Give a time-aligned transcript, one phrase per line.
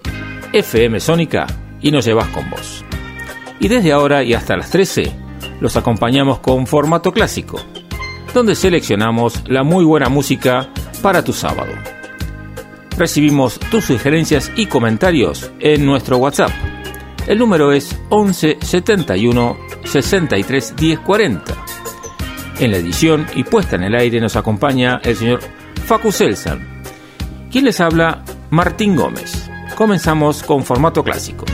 [0.52, 1.48] FM Sónica
[1.80, 2.84] y nos llevas con vos.
[3.58, 5.12] Y desde ahora y hasta las 13
[5.58, 7.58] los acompañamos con formato clásico
[8.34, 10.68] donde seleccionamos la muy buena música
[11.02, 11.72] para tu sábado.
[12.96, 16.50] Recibimos tus sugerencias y comentarios en nuestro WhatsApp.
[17.26, 21.54] El número es 11 71 63 10 40.
[22.60, 25.40] En la edición y puesta en el aire nos acompaña el señor
[25.86, 26.82] Facu Selsan.
[27.50, 29.50] Quien les habla, Martín Gómez.
[29.76, 31.44] Comenzamos con formato clásico.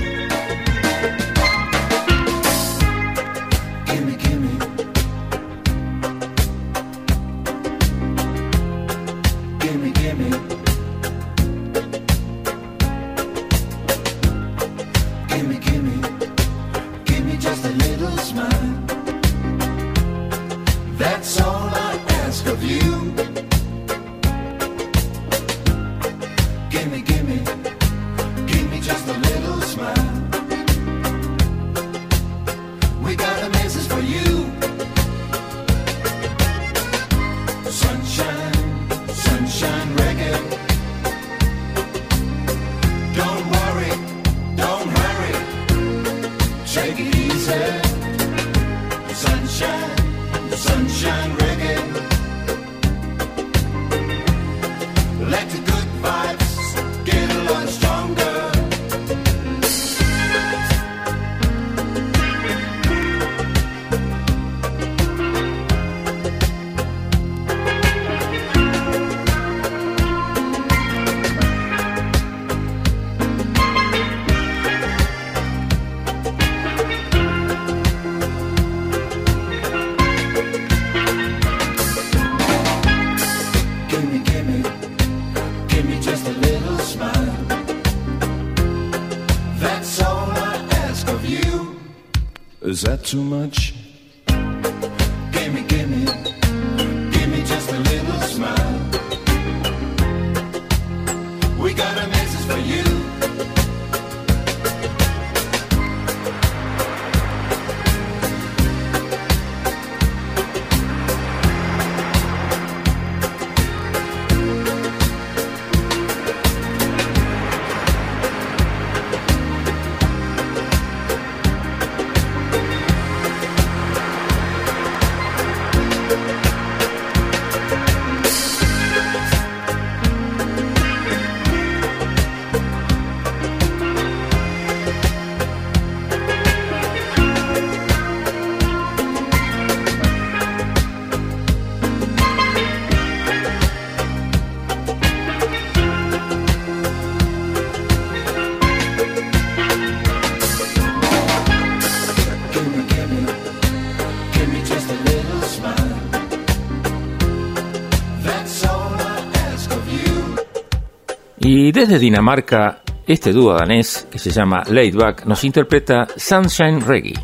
[161.50, 167.14] Y desde Dinamarca, este dúo danés que se llama Laidback nos interpreta Sunshine Reggae.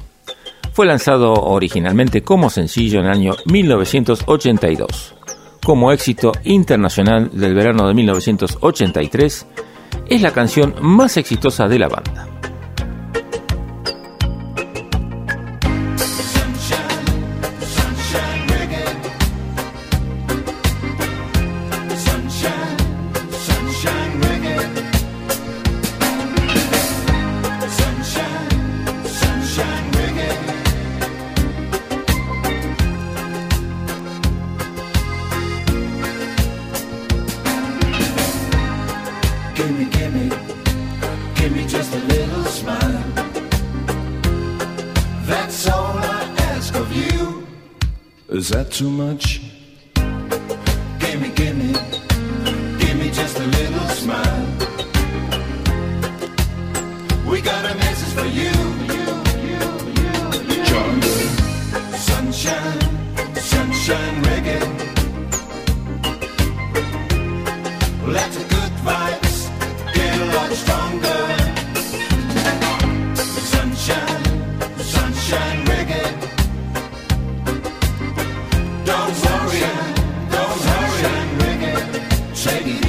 [0.73, 5.15] Fue lanzado originalmente como sencillo en el año 1982.
[5.63, 9.47] Como éxito internacional del verano de 1983,
[10.09, 12.14] es la canción más exitosa de la banda.
[78.85, 79.61] Don't worry,
[80.31, 82.35] don't worry.
[82.35, 82.84] Shake it.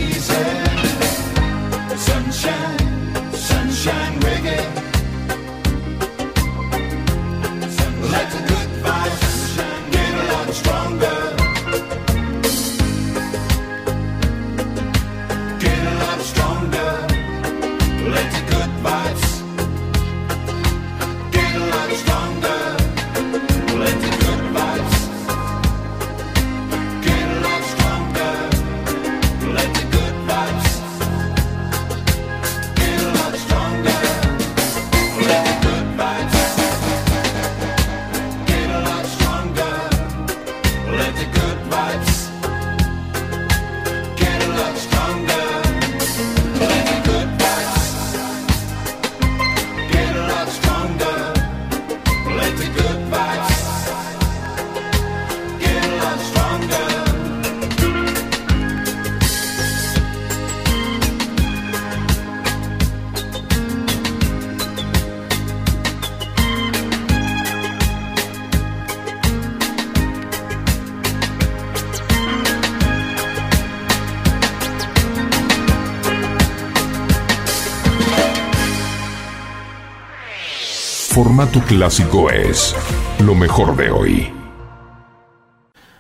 [81.36, 82.74] Formato clásico es
[83.20, 84.34] lo mejor de hoy.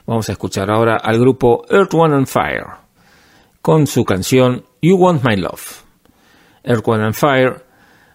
[0.05, 2.67] Vamos a escuchar ahora al grupo Earth, One and Fire
[3.61, 5.83] con su canción You Want My Love.
[6.63, 7.65] Earth, One and Fire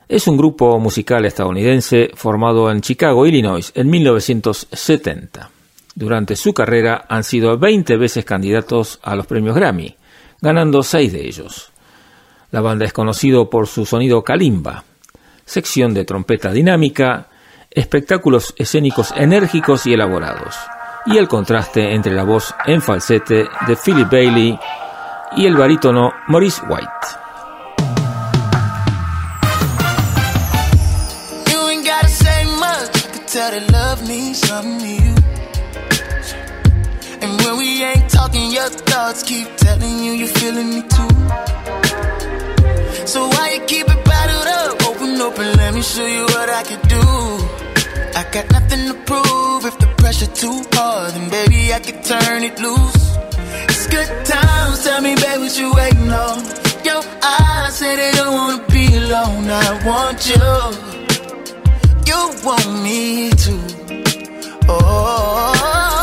[0.08, 5.50] es un grupo musical estadounidense formado en Chicago, Illinois, en 1970.
[5.94, 9.94] Durante su carrera han sido 20 veces candidatos a los premios Grammy,
[10.40, 11.70] ganando 6 de ellos.
[12.50, 14.84] La banda es conocido por su sonido kalimba,
[15.50, 17.26] sección de trompeta dinámica,
[17.70, 20.55] espectáculos escénicos enérgicos y elaborados,
[21.06, 24.58] y el contraste entre la voz en falsete de Philip Bailey
[25.37, 26.88] y el barítono Maurice White.
[43.06, 44.09] So why you keep it
[45.20, 47.02] Open let me show you what I can do.
[48.17, 49.67] I got nothing to prove.
[49.67, 53.17] If the pressure too hard, then baby I can turn it loose.
[53.69, 54.82] It's good times.
[54.82, 56.38] Tell me, baby, what you waiting on?
[56.87, 59.50] Yo, I say they don't wanna be alone.
[59.50, 60.49] I want you.
[62.08, 63.55] You want me to.
[64.69, 66.00] Oh.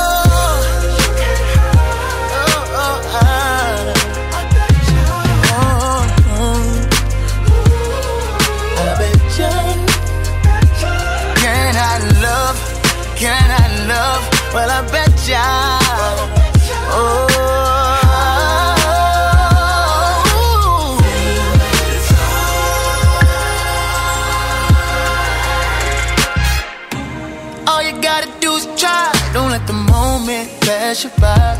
[13.20, 15.42] Well, I love Well, I bet ya.
[16.94, 17.28] Oh.
[27.68, 29.12] All you gotta do is try.
[29.34, 31.58] Don't let the moment pass you by.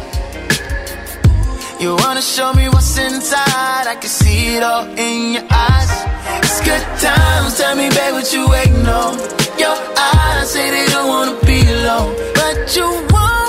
[1.80, 3.86] You wanna show me what's inside?
[3.88, 5.92] I can see it all in your eyes.
[6.44, 7.58] It's good times.
[7.58, 9.18] Tell me, babe, what you waiting on?
[9.58, 11.47] Your eyes say they don't wanna
[12.34, 13.47] but you won't.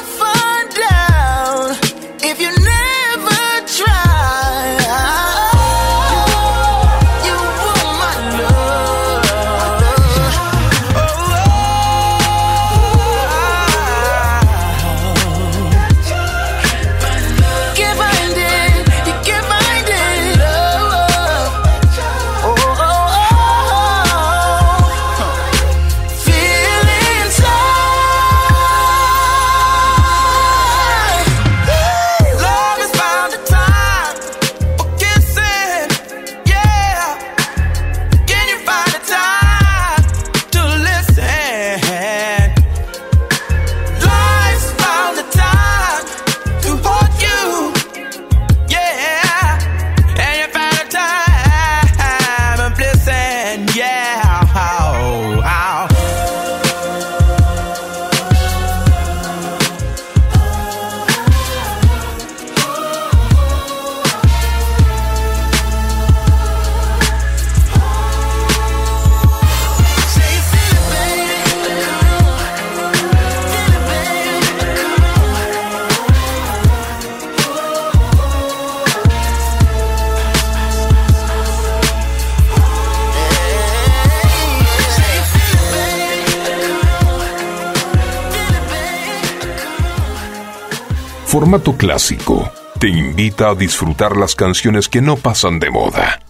[91.29, 92.51] Formato clásico.
[92.81, 96.21] Te invita a disfrutar las canciones que no pasan de moda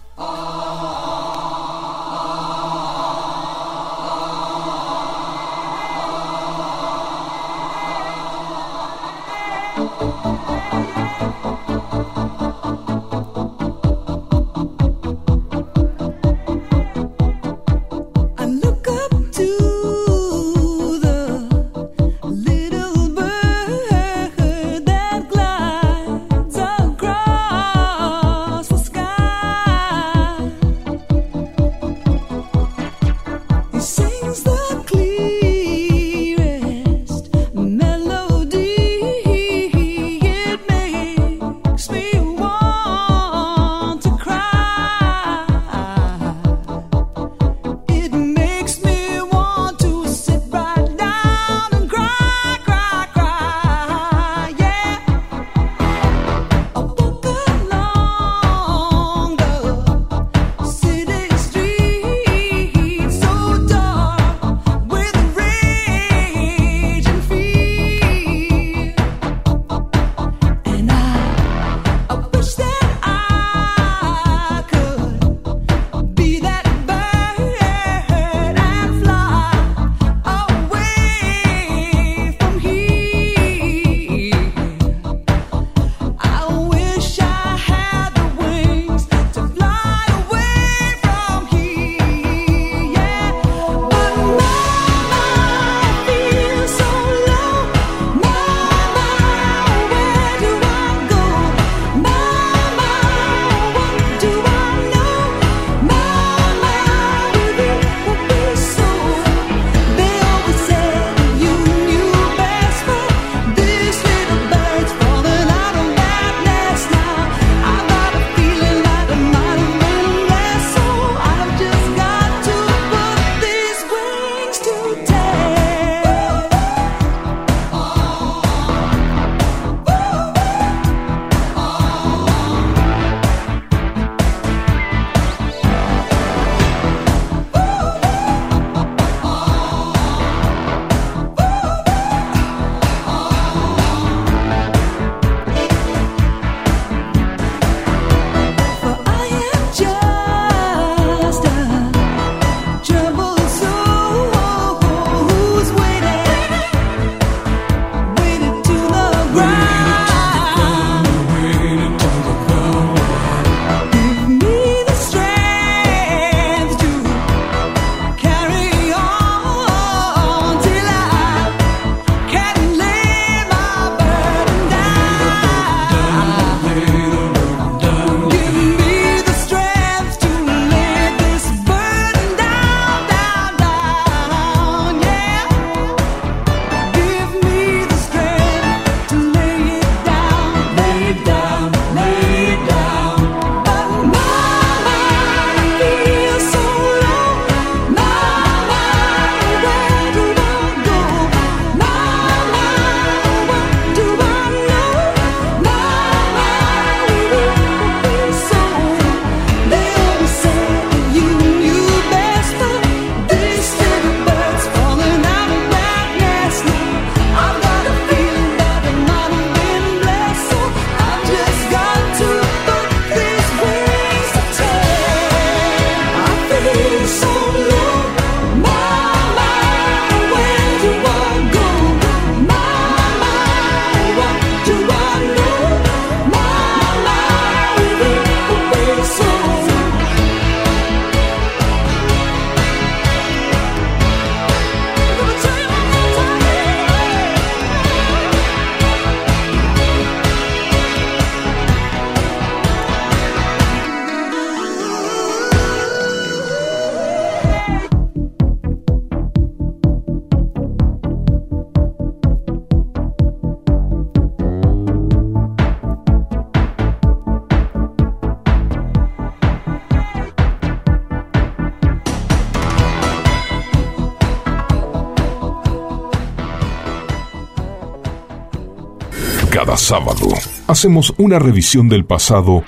[279.89, 280.27] sábado
[280.67, 282.63] hacemos una revisión del pasado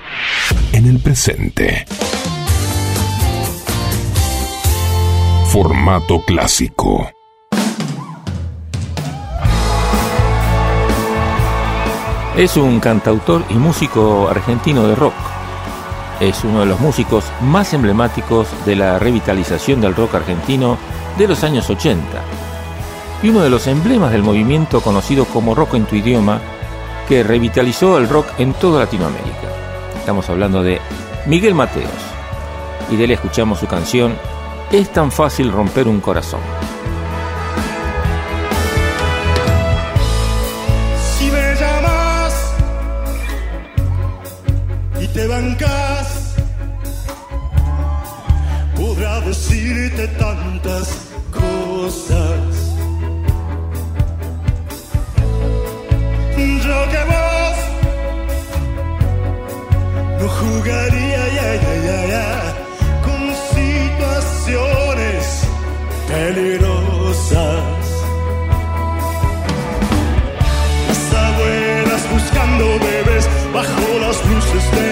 [0.74, 1.86] en el presente.
[5.50, 7.08] Formato clásico.
[12.36, 15.14] Es un cantautor y músico argentino de rock.
[16.20, 20.76] Es uno de los músicos más emblemáticos de la revitalización del rock argentino
[21.20, 22.02] de los años 80
[23.22, 26.42] y uno de los emblemas del movimiento conocido como rock en tu idioma
[27.12, 29.50] que revitalizó el rock en toda Latinoamérica.
[29.98, 30.80] Estamos hablando de
[31.26, 31.92] Miguel Mateos
[32.90, 34.16] y de él escuchamos su canción
[34.72, 36.40] Es tan fácil romper un corazón.
[66.22, 67.86] peligrosas.
[70.88, 74.91] Las abuelas buscando bebés bajo las luces de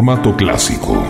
[0.00, 1.09] formato clásico.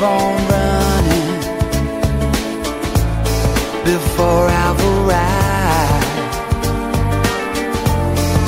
[0.00, 1.30] Keep on running
[3.84, 6.06] before I've arrived.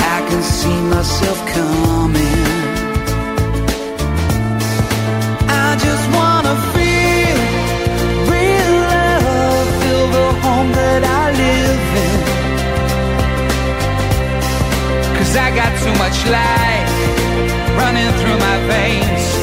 [0.01, 2.45] I can see myself coming.
[5.47, 7.37] I just wanna feel
[8.33, 12.19] real love, feel the home that I live in.
[15.17, 16.91] Cause I got too much life
[17.77, 19.42] running through my veins,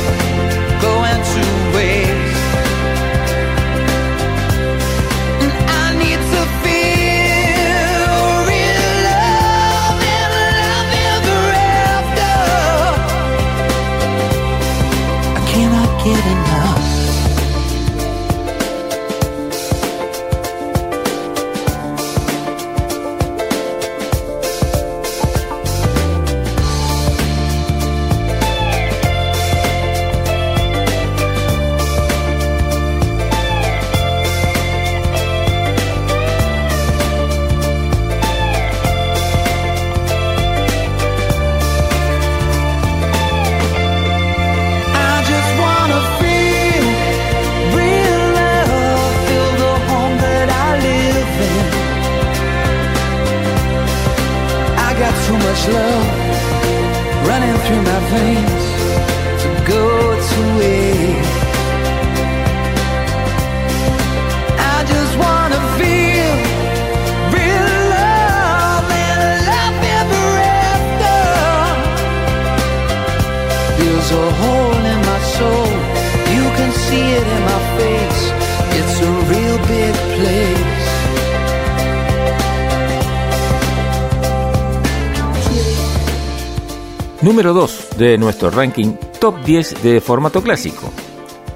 [87.40, 90.92] Número 2 de nuestro ranking Top 10 de formato clásico.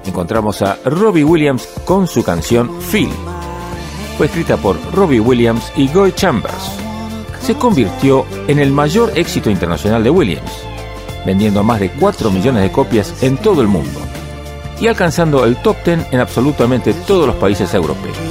[0.03, 3.11] Encontramos a Robbie Williams con su canción Feel.
[4.17, 6.71] Fue escrita por Robbie Williams y Goy Chambers.
[7.39, 10.51] Se convirtió en el mayor éxito internacional de Williams,
[11.23, 13.99] vendiendo más de 4 millones de copias en todo el mundo
[14.81, 18.24] y alcanzando el top 10 en absolutamente todos los países europeos.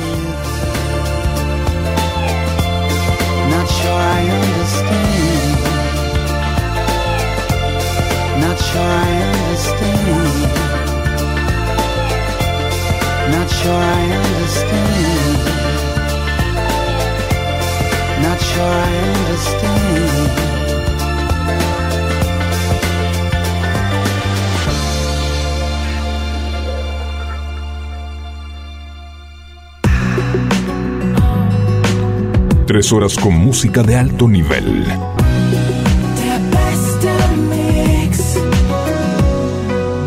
[32.74, 34.84] Tres horas con música de alto nivel.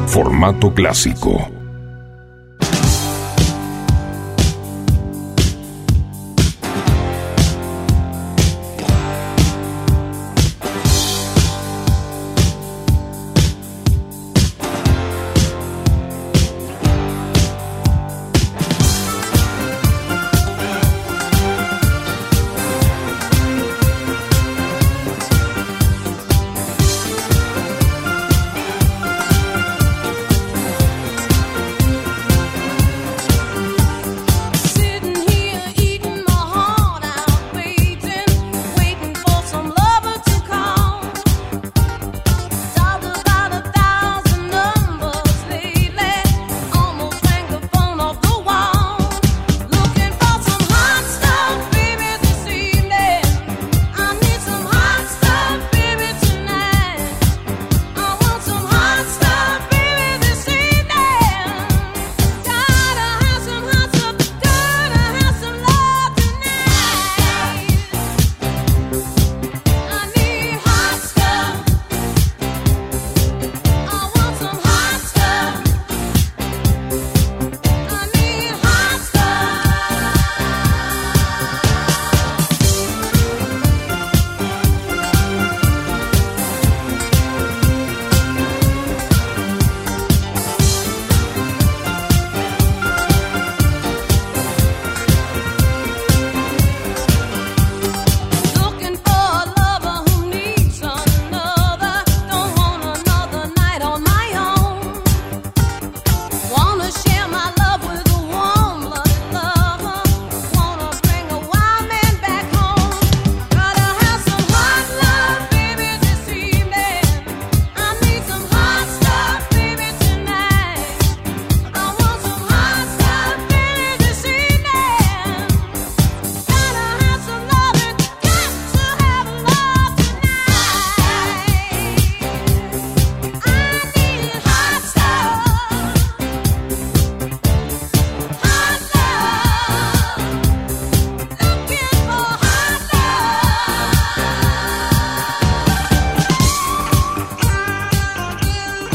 [0.08, 1.57] Formato clásico.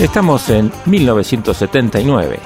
[0.03, 2.41] Estamos en 1979,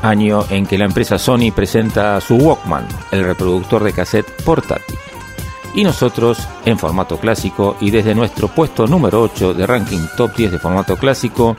[0.00, 4.96] año en que la empresa Sony presenta su Walkman, el reproductor de cassette portátil.
[5.74, 10.52] Y nosotros, en formato clásico y desde nuestro puesto número 8 de ranking top 10
[10.52, 11.54] de formato clásico,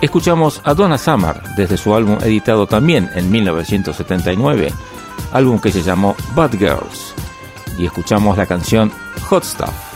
[0.00, 4.72] escuchamos a Donna Summer desde su álbum editado también en 1979,
[5.34, 7.14] álbum que se llamó Bad Girls,
[7.76, 8.90] y escuchamos la canción
[9.28, 9.92] Hot Stuff.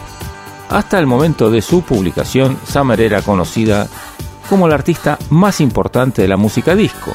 [0.69, 3.89] Hasta el momento de su publicación, Summer era conocida
[4.49, 7.13] como la artista más importante de la música disco,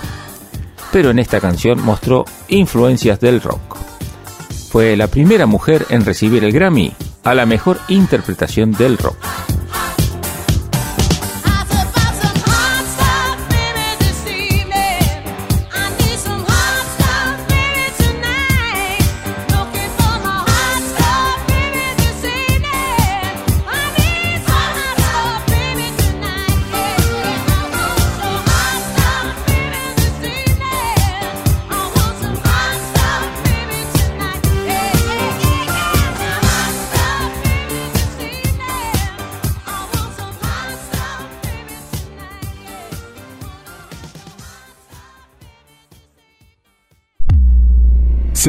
[0.92, 3.78] pero en esta canción mostró influencias del rock.
[4.70, 9.18] Fue la primera mujer en recibir el Grammy a la mejor interpretación del rock.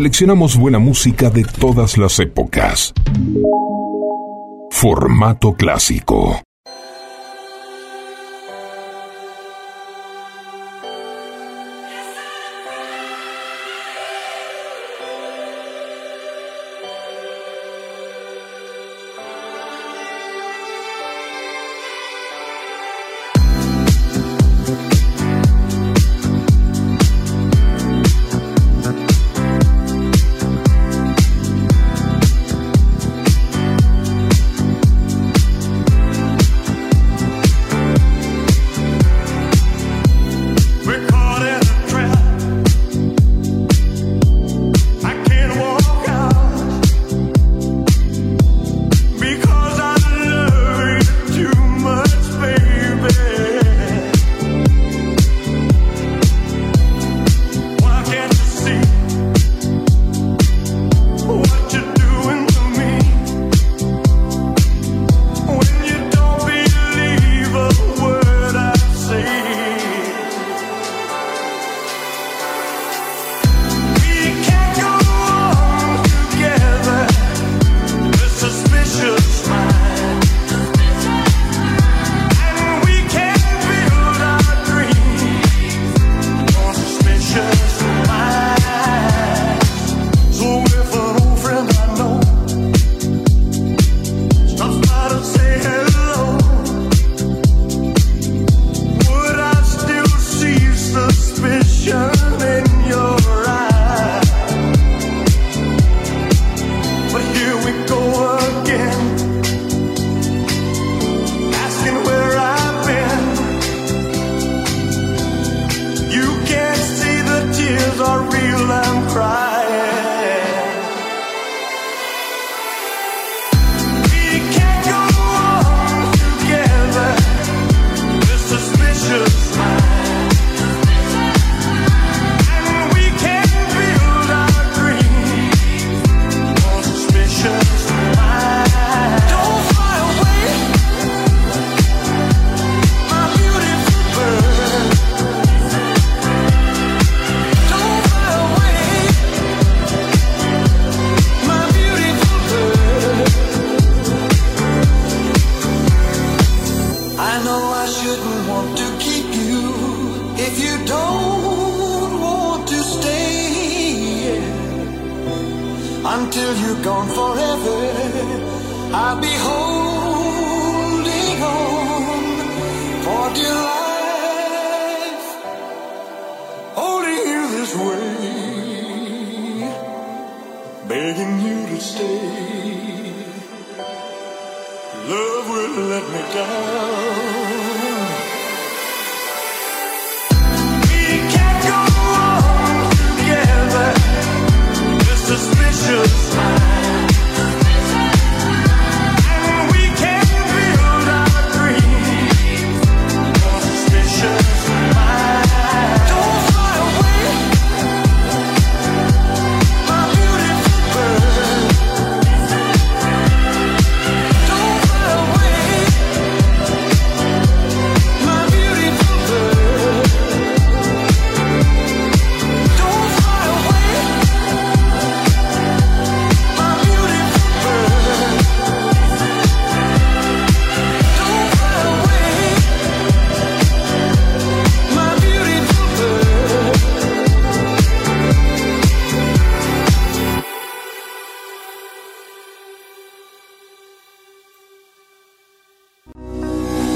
[0.02, 2.92] Seleccionamos buena música de todas las épocas.
[4.72, 6.42] Formato clásico.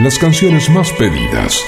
[0.00, 1.62] Las canciones más pedidas.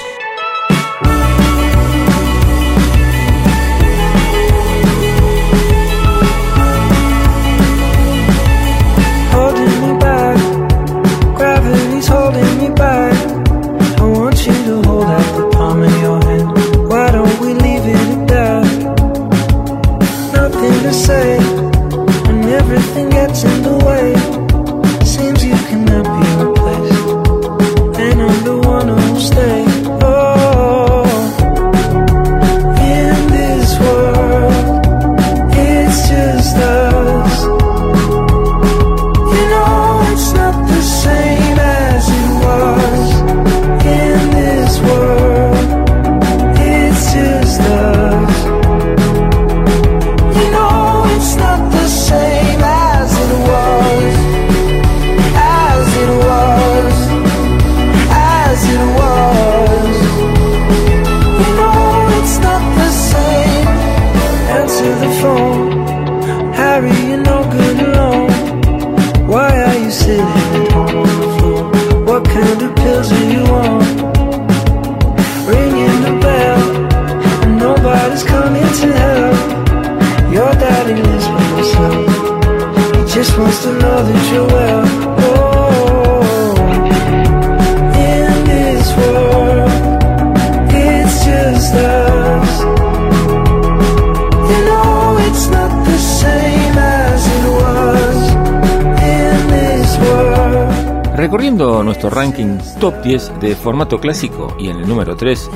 [102.09, 105.49] Ranking top 10 de formato clásico y en el número 3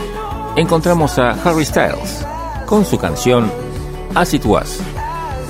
[0.56, 2.26] encontramos a Harry Styles
[2.66, 3.52] con su canción
[4.16, 4.80] As It Was,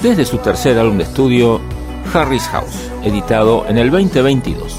[0.02, 1.62] desde su tercer álbum de estudio
[2.14, 4.78] Harry's House, editado en el 2022.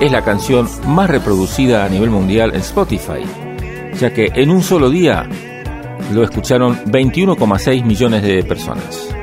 [0.00, 3.24] Es la canción más reproducida a nivel mundial en Spotify,
[3.98, 5.28] ya que en un solo día
[6.12, 9.14] lo escucharon 21,6 millones de personas.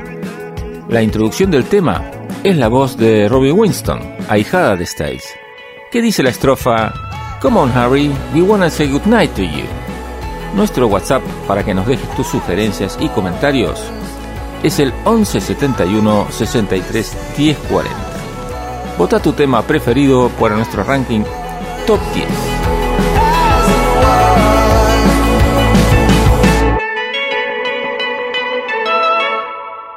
[0.88, 2.10] La introducción del tema
[2.42, 5.33] es la voz de Robbie Winston, ahijada de Styles,
[5.94, 6.92] que dice la estrofa
[7.40, 9.64] Come on Harry, we wanna say goodnight to you.
[10.56, 13.80] Nuestro WhatsApp para que nos dejes tus sugerencias y comentarios
[14.64, 17.96] es el 1171 63 1040.
[18.98, 21.22] Vota tu tema preferido para nuestro ranking
[21.86, 22.26] Top 10.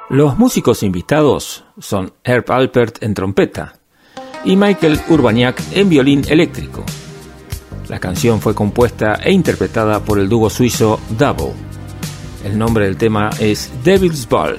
[0.09, 3.79] Los músicos invitados son Herb Alpert en trompeta
[4.47, 6.85] y Michael Urbaniak en violín eléctrico.
[7.89, 11.51] La canción fue compuesta e interpretada por el dúo suizo Double.
[12.45, 14.57] El nombre del tema es Devil's Ball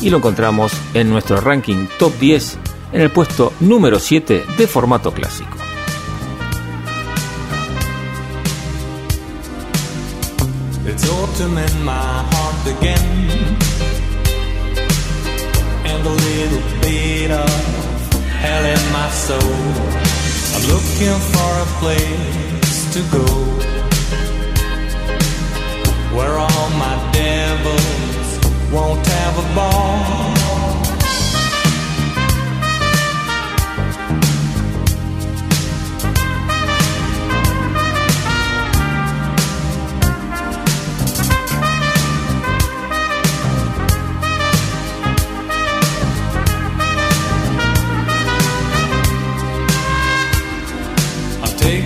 [0.00, 2.58] y lo encontramos en nuestro ranking top 10
[2.92, 5.56] en el puesto número 7 de formato clásico.
[18.44, 19.56] Hell in my soul.
[20.54, 23.28] I'm looking for a place to go
[26.16, 28.28] where all my devils
[28.72, 30.39] won't have a ball.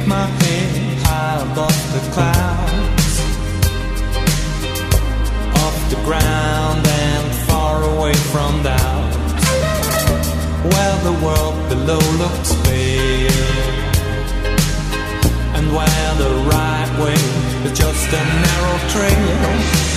[0.06, 3.20] my head high above the clouds,
[5.62, 9.14] off the ground and far away from doubt.
[10.64, 13.30] Well, the world below looks pale,
[15.56, 17.20] and where the right way
[17.66, 19.93] is just a narrow trail.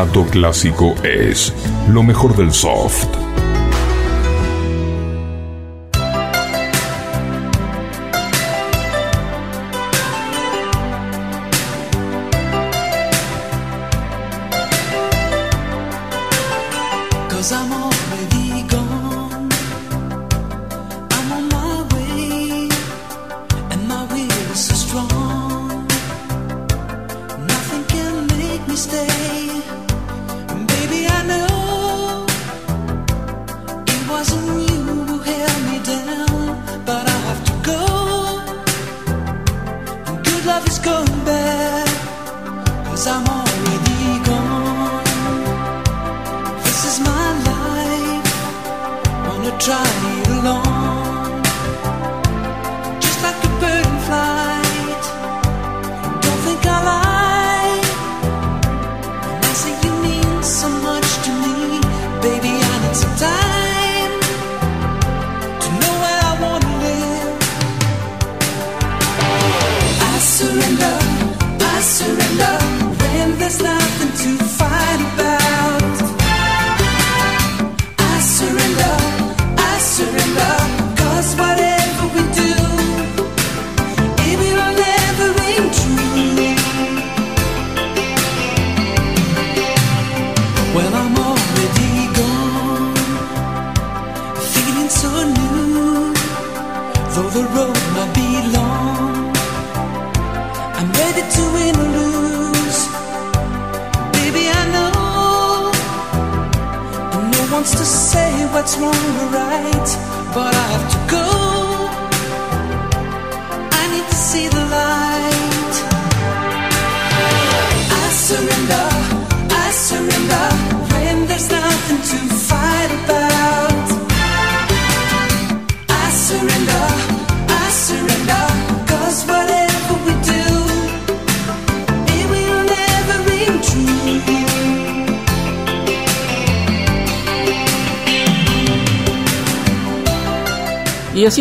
[0.00, 1.52] Formato clásico es
[1.86, 3.29] lo mejor del soft.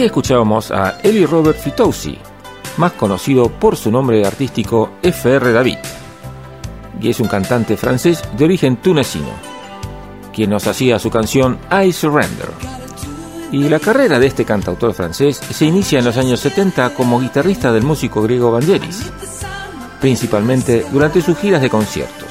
[0.09, 2.17] Escuchábamos a Eli Robert Fitoussi,
[2.77, 5.77] más conocido por su nombre artístico FR David,
[6.99, 9.29] y es un cantante francés de origen tunecino,
[10.33, 12.49] quien nos hacía su canción I Surrender.
[13.51, 17.71] Y la carrera de este cantautor francés se inicia en los años 70 como guitarrista
[17.71, 19.11] del músico griego Vangelis,
[20.01, 22.29] principalmente durante sus giras de conciertos,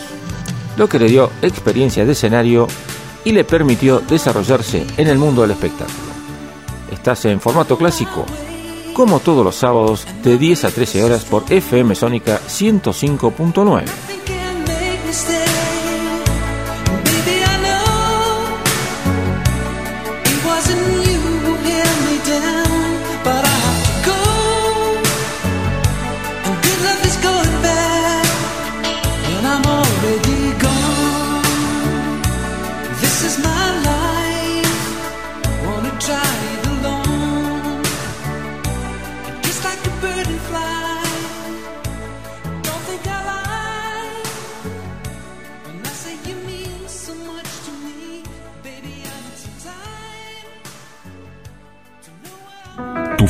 [0.76, 2.66] lo que le dio experiencia de escenario
[3.24, 6.07] y le permitió desarrollarse en el mundo del espectáculo
[7.08, 8.26] estás en formato clásico,
[8.92, 13.84] como todos los sábados de 10 a 13 horas por FM Sónica 105.9.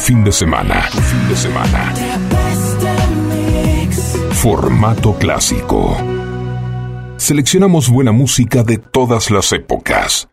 [0.09, 0.89] fin de semana.
[0.91, 1.93] Tu fin de semana.
[4.33, 5.99] Formato clásico.
[7.19, 10.31] Seleccionamos buena música de todas las épocas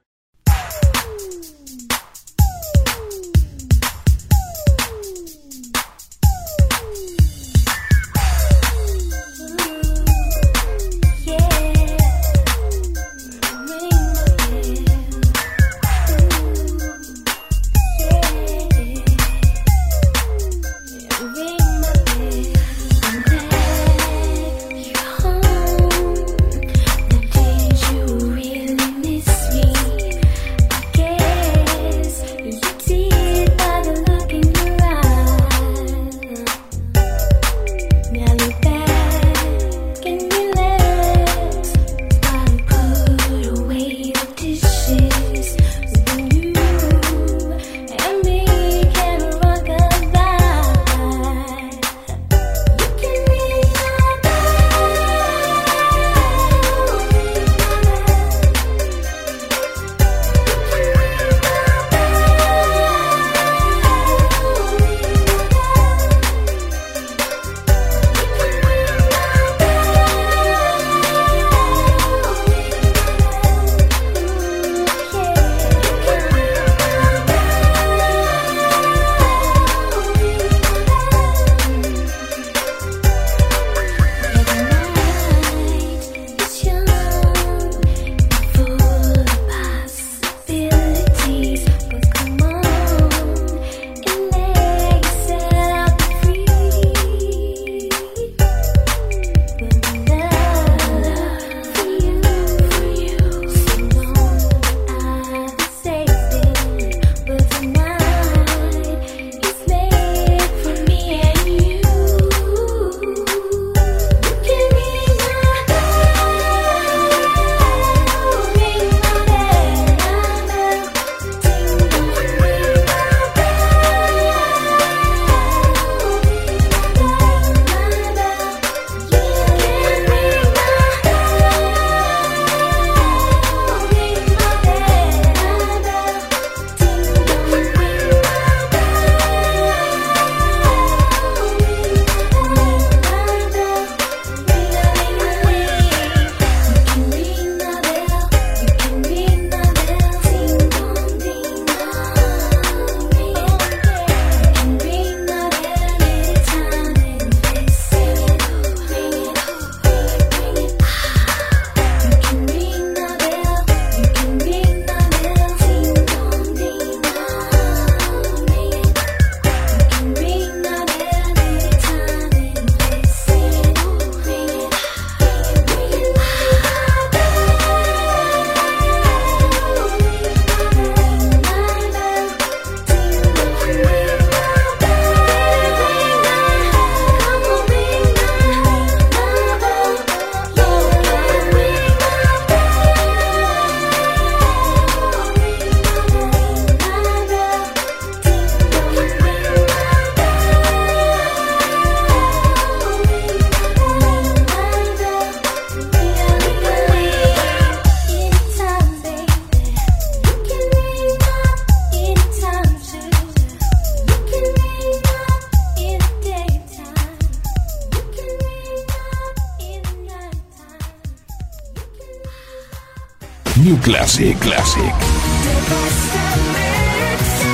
[224.06, 224.94] Classic Classic.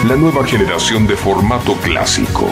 [0.05, 2.45] La nueva generación de formato clásico.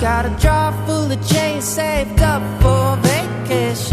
[0.00, 3.86] got a jar full of change saved up for vacation.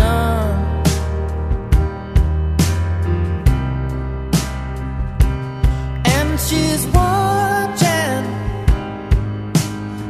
[6.06, 8.24] And she's watching,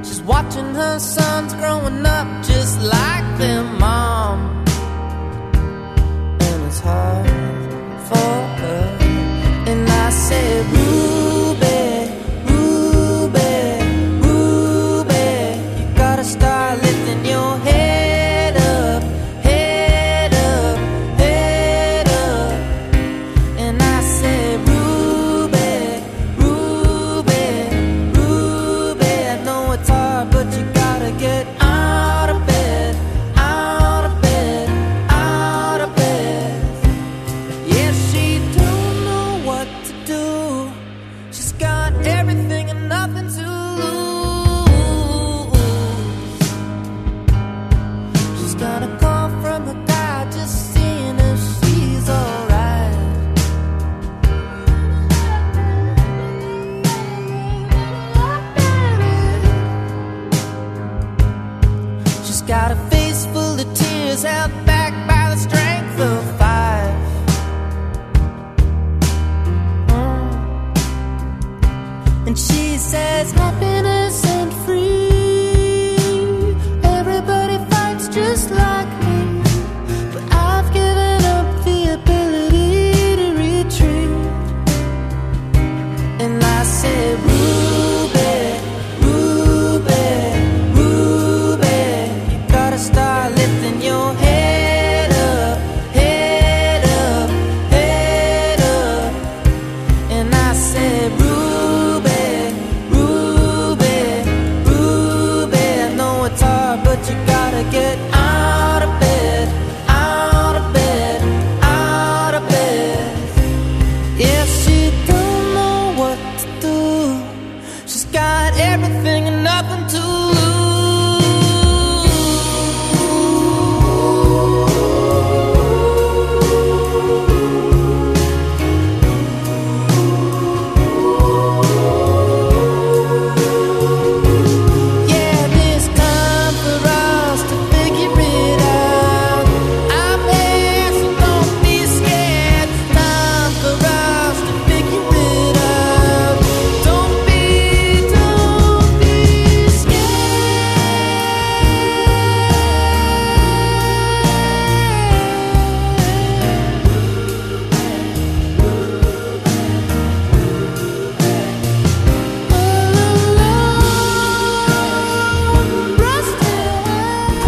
[0.04, 4.53] she's watching her sons growing up just like their mom.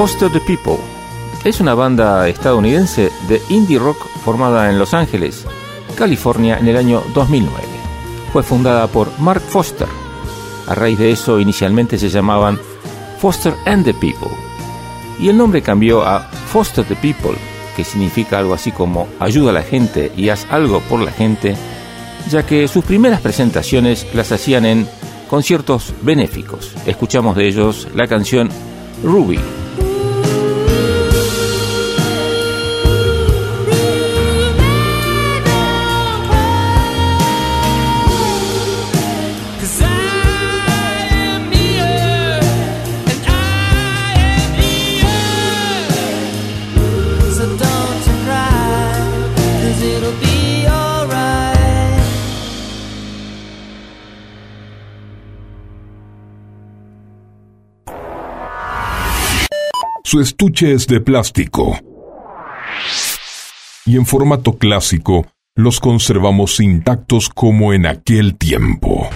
[0.06, 0.78] Foster the People
[1.44, 5.48] es una banda estadounidense de indie rock formada en Los Ángeles,
[5.98, 7.58] California en el año 2009.
[8.32, 9.88] Fue fundada por Mark Foster.
[10.68, 12.60] A raíz de eso inicialmente se llamaban
[13.20, 14.30] Foster and the People.
[15.20, 17.36] Y el nombre cambió a Foster the People,
[17.76, 21.58] que significa algo así como ayuda a la gente y haz algo por la gente,
[22.30, 24.88] ya que sus primeras presentaciones las hacían en
[25.32, 26.74] conciertos benéficos.
[26.86, 28.52] Escuchamos de ellos la canción
[29.04, 29.65] Ruby.
[60.16, 61.78] Su estuche es de plástico.
[63.86, 69.10] Y en formato clásico, los conservamos intactos como en aquel tiempo.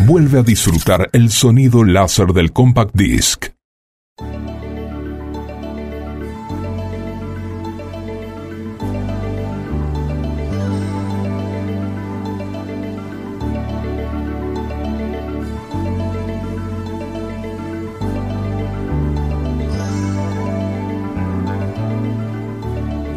[0.00, 3.46] Vuelve a disfrutar el sonido láser del compact disc.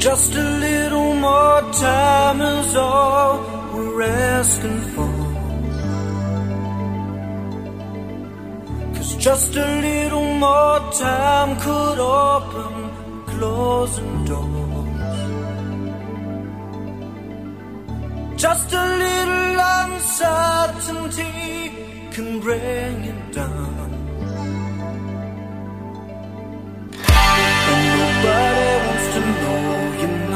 [0.01, 3.39] Just a little more time is all
[3.71, 5.13] we're asking for.
[8.95, 12.73] Cause just a little more time could open
[13.27, 15.19] closing doors.
[18.41, 21.31] Just a little uncertainty
[22.09, 23.90] can bring it down.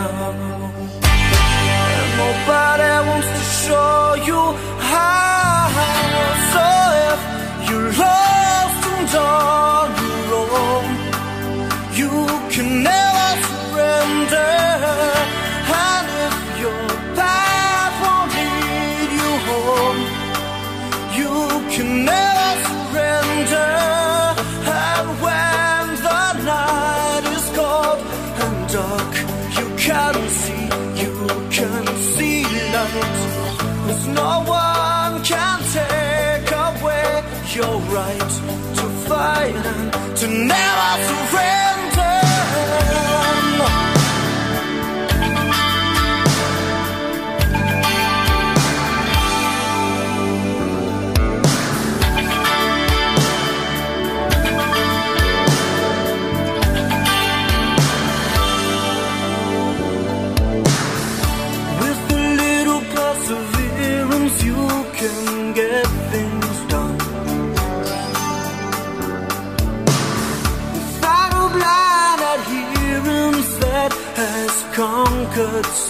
[0.08, 0.14] And
[2.18, 4.42] nobody wants to show you
[4.80, 5.74] how.
[6.54, 6.68] So
[7.10, 7.20] if
[7.68, 9.90] you're lost and on
[10.30, 10.90] your own,
[12.00, 12.14] you
[12.54, 14.54] can never surrender.
[15.74, 16.86] And if your
[17.18, 20.02] path won't lead you home,
[21.18, 21.34] you
[21.74, 23.95] can never surrender.
[29.86, 30.66] Can see,
[31.02, 31.12] you
[31.52, 33.18] can see light.
[33.86, 37.24] Cause no one can take away
[37.54, 38.32] your right
[38.78, 41.75] to fight and to never surrender.
[75.36, 75.85] could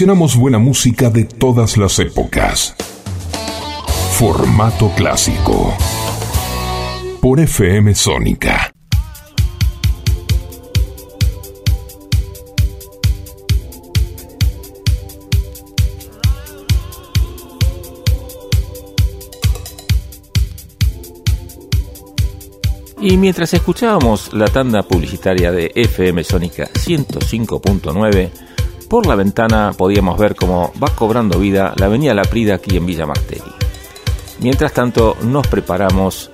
[0.00, 2.74] Seleccionamos buena música de todas las épocas.
[4.12, 5.76] Formato clásico.
[7.20, 8.72] Por FM Sónica.
[23.02, 28.30] Y mientras escuchábamos la tanda publicitaria de FM Sónica 105.9,
[28.90, 32.86] por la ventana podíamos ver cómo va cobrando vida la avenida La Prida aquí en
[32.86, 33.52] Villa Martelli.
[34.40, 36.28] Mientras tanto, nos preparamos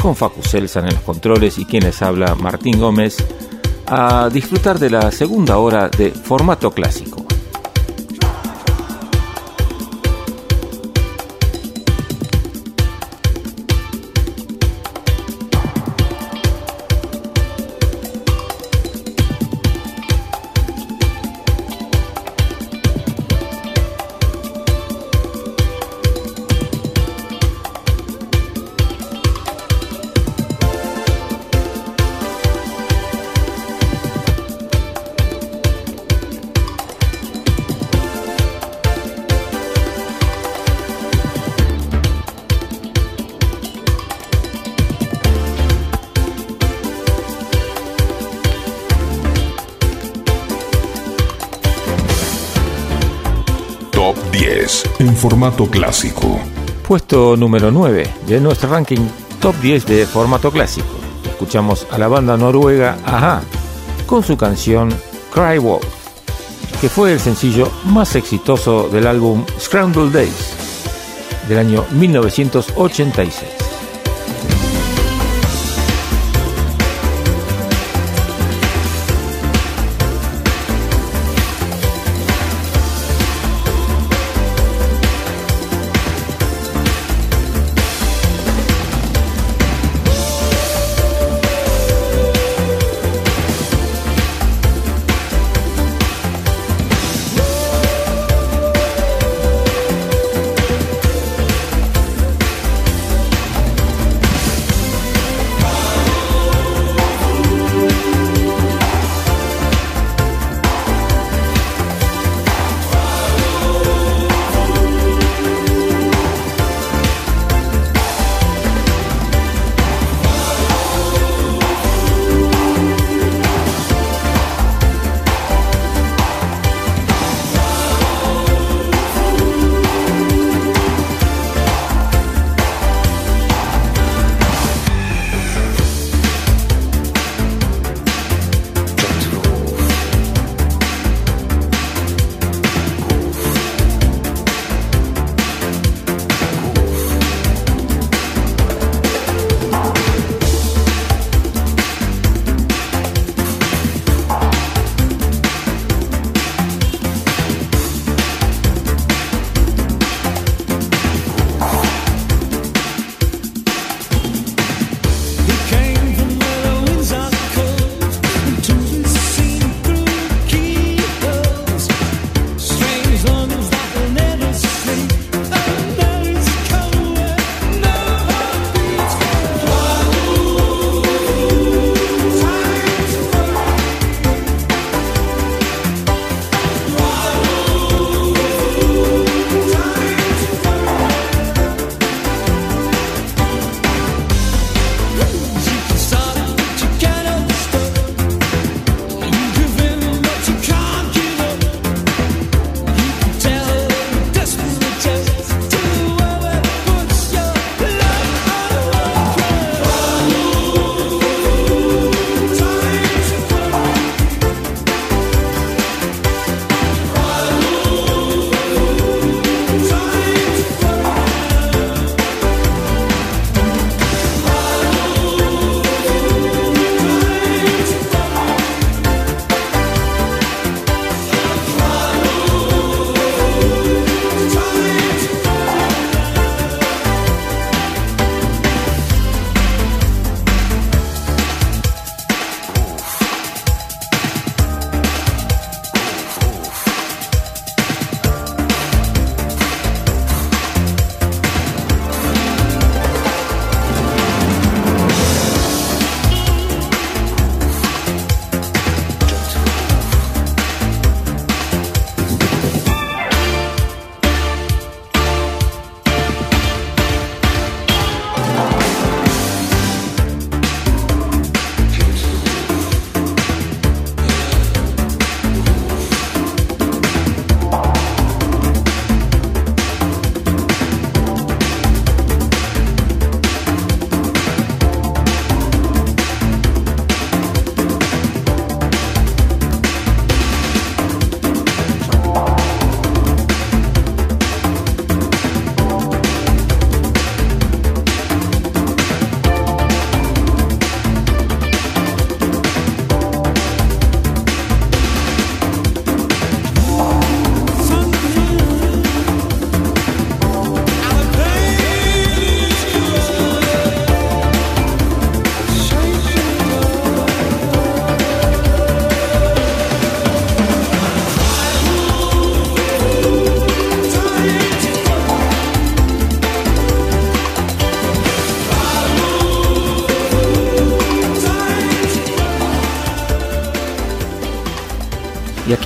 [0.00, 3.18] con Facu Selsan en los controles y quienes habla Martín Gómez
[3.86, 7.27] a disfrutar de la segunda hora de formato clásico.
[55.48, 56.38] Formato clásico.
[56.86, 59.00] Puesto número 9 de nuestro ranking
[59.40, 60.88] top 10 de formato clásico.
[61.24, 63.40] Escuchamos a la banda noruega Aha
[64.06, 64.90] con su canción
[65.32, 65.86] Cry Wolf,
[66.82, 70.52] que fue el sencillo más exitoso del álbum Scramble Days
[71.48, 73.57] del año 1986.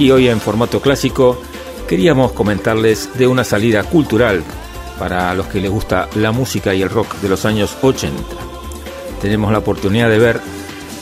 [0.03, 1.41] Aquí hoy en formato clásico
[1.89, 4.43] queríamos comentarles de una salida cultural
[4.99, 8.21] para los que les gusta la música y el rock de los años 80.
[9.21, 10.41] Tenemos la oportunidad de ver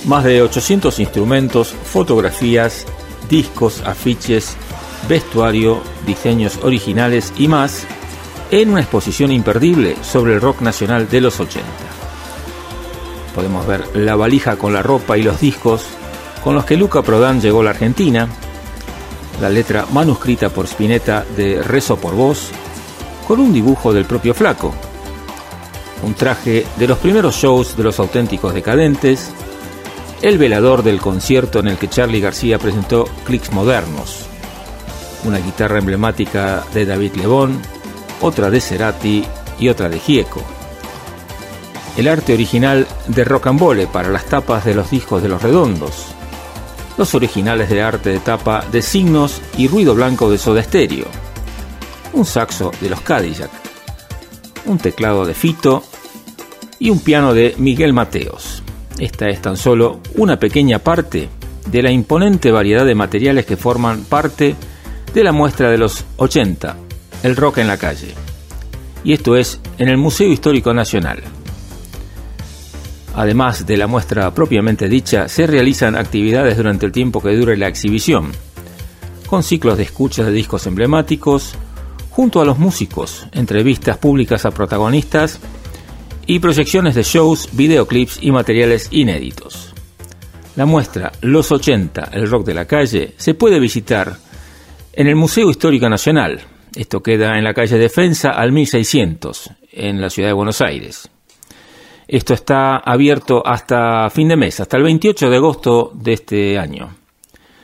[0.04, 2.84] más de 800 instrumentos, fotografías,
[3.30, 4.54] discos, afiches,
[5.08, 7.86] vestuario, diseños originales y más
[8.50, 11.66] en una exposición imperdible sobre el rock nacional de los 80.
[13.34, 15.86] Podemos ver la valija con la ropa y los discos
[16.44, 18.28] con los que Luca Prodan llegó a la Argentina,
[19.40, 22.50] la letra manuscrita por Spinetta de Rezo por Vos,
[23.26, 24.74] con un dibujo del propio Flaco,
[26.02, 29.30] un traje de los primeros shows de los auténticos decadentes,
[30.22, 34.26] el velador del concierto en el que Charlie García presentó Clicks Modernos,
[35.24, 37.60] una guitarra emblemática de David Lebón,
[38.20, 39.24] otra de Cerati
[39.58, 40.42] y otra de Gieco.
[41.96, 46.09] El arte original de Rocambole para las tapas de los discos de los redondos.
[47.00, 51.06] Los originales de arte de tapa de signos y ruido blanco de Soda Stereo.
[52.12, 53.50] Un saxo de los Cadillac.
[54.66, 55.82] Un teclado de Fito
[56.78, 58.62] y un piano de Miguel Mateos.
[58.98, 61.30] Esta es tan solo una pequeña parte
[61.70, 64.54] de la imponente variedad de materiales que forman parte
[65.14, 66.76] de la muestra de los 80,
[67.22, 68.12] el rock en la calle.
[69.04, 71.22] Y esto es en el Museo Histórico Nacional.
[73.14, 77.68] Además de la muestra propiamente dicha, se realizan actividades durante el tiempo que dure la
[77.68, 78.32] exhibición,
[79.26, 81.54] con ciclos de escuchas de discos emblemáticos,
[82.10, 85.40] junto a los músicos, entrevistas públicas a protagonistas
[86.26, 89.74] y proyecciones de shows, videoclips y materiales inéditos.
[90.56, 94.16] La muestra Los 80, el rock de la calle, se puede visitar
[94.92, 96.40] en el Museo Histórico Nacional.
[96.74, 101.10] Esto queda en la calle Defensa al 1600, en la ciudad de Buenos Aires.
[102.12, 106.96] Esto está abierto hasta fin de mes, hasta el 28 de agosto de este año.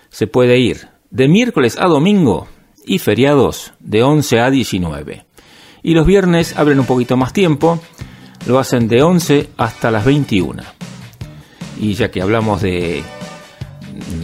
[0.09, 2.47] Se puede ir de miércoles a domingo
[2.85, 5.27] y feriados de 11 a 19.
[5.83, 7.81] Y los viernes abren un poquito más tiempo,
[8.47, 10.63] lo hacen de 11 hasta las 21.
[11.81, 13.03] Y ya que hablamos de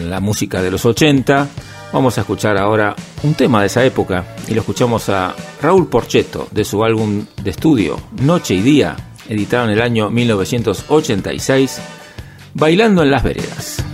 [0.04, 1.48] la música de los 80,
[1.92, 6.48] vamos a escuchar ahora un tema de esa época y lo escuchamos a Raúl Porchetto
[6.50, 8.96] de su álbum de estudio Noche y Día,
[9.28, 11.80] editado en el año 1986,
[12.54, 13.91] Bailando en las Veredas.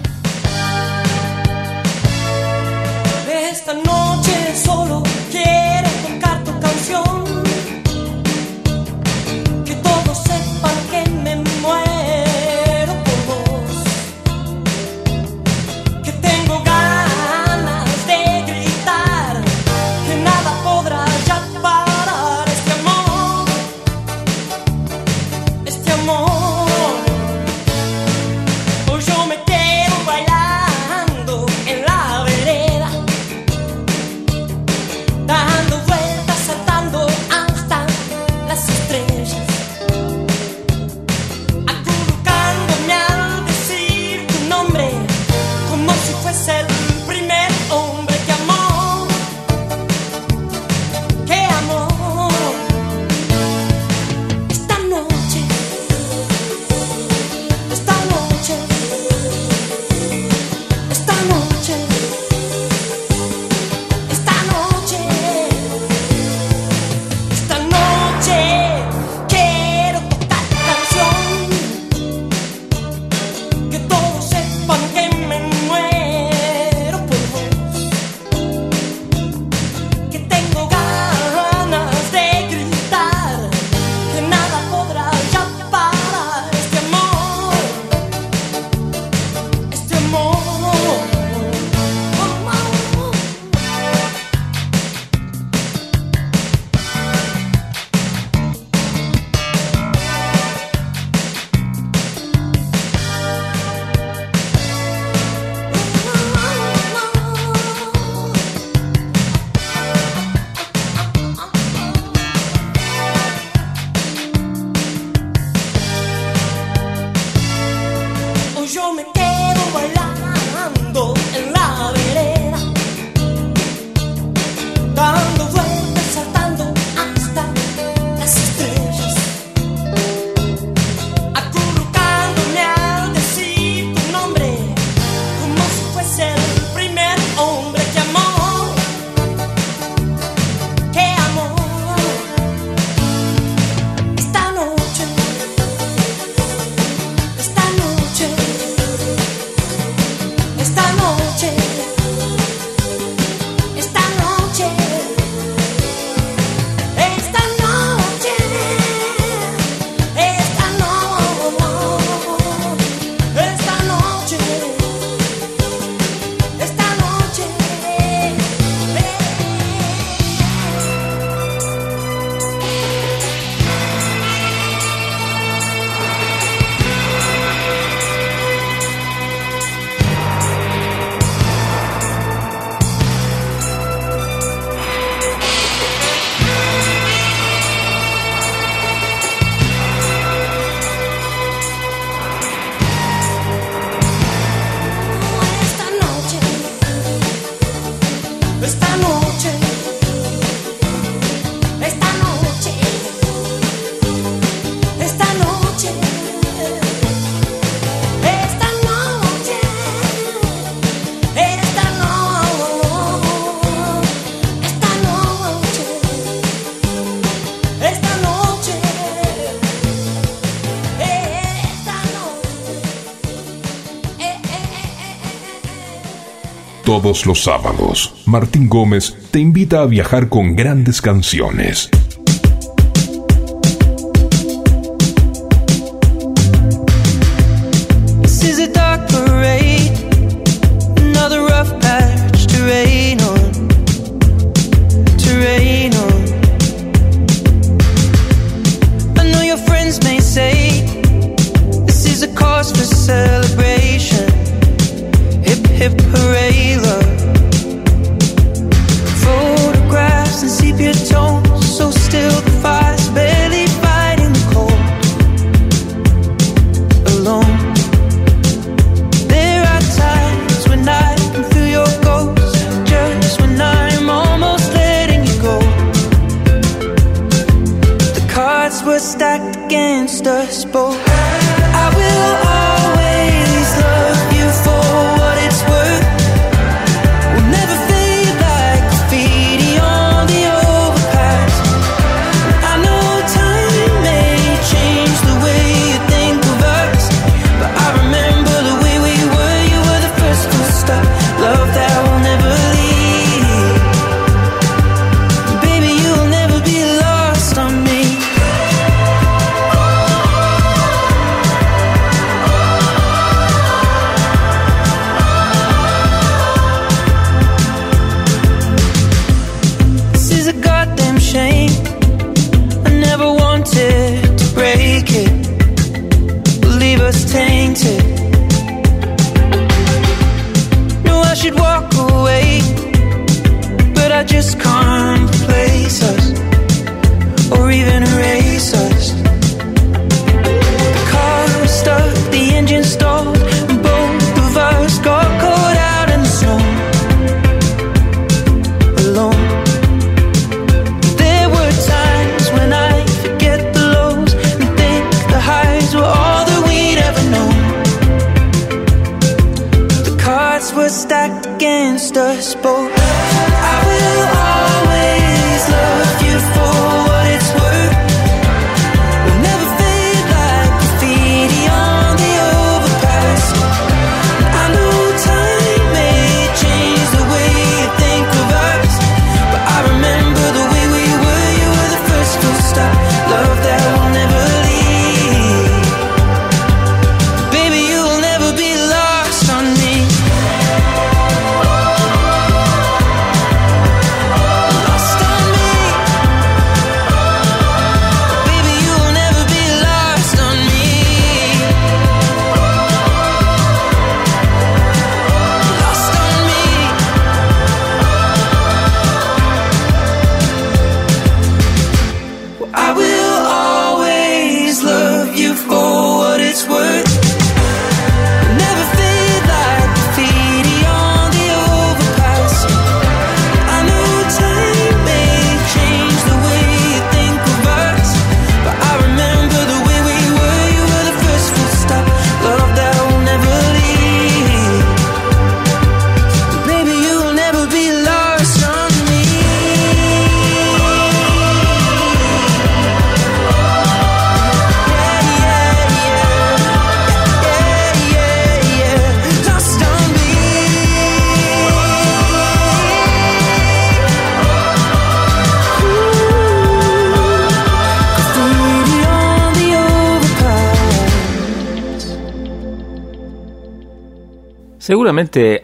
[227.00, 231.90] Todos los sábados, Martín Gómez te invita a viajar con grandes canciones.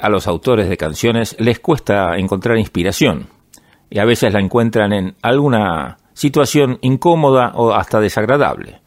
[0.00, 3.28] A los autores de canciones les cuesta encontrar inspiración
[3.88, 8.82] y a veces la encuentran en alguna situación incómoda o hasta desagradable.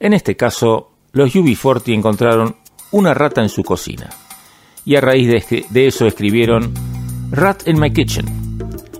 [0.00, 2.56] En este caso, los UB40 encontraron
[2.92, 4.08] una rata en su cocina
[4.86, 6.72] y a raíz de eso escribieron
[7.30, 8.24] Rat in My Kitchen.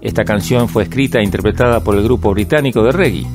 [0.02, 3.26] Esta canción fue escrita e interpretada por el grupo británico de reggae.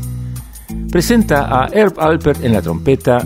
[0.92, 3.26] Presenta a Herb Alpert en la trompeta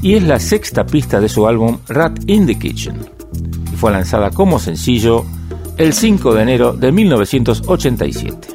[0.00, 3.01] y es la sexta pista de su álbum Rat in the Kitchen
[3.82, 5.24] fue lanzada como sencillo
[5.76, 8.51] el 5 de enero de 1987.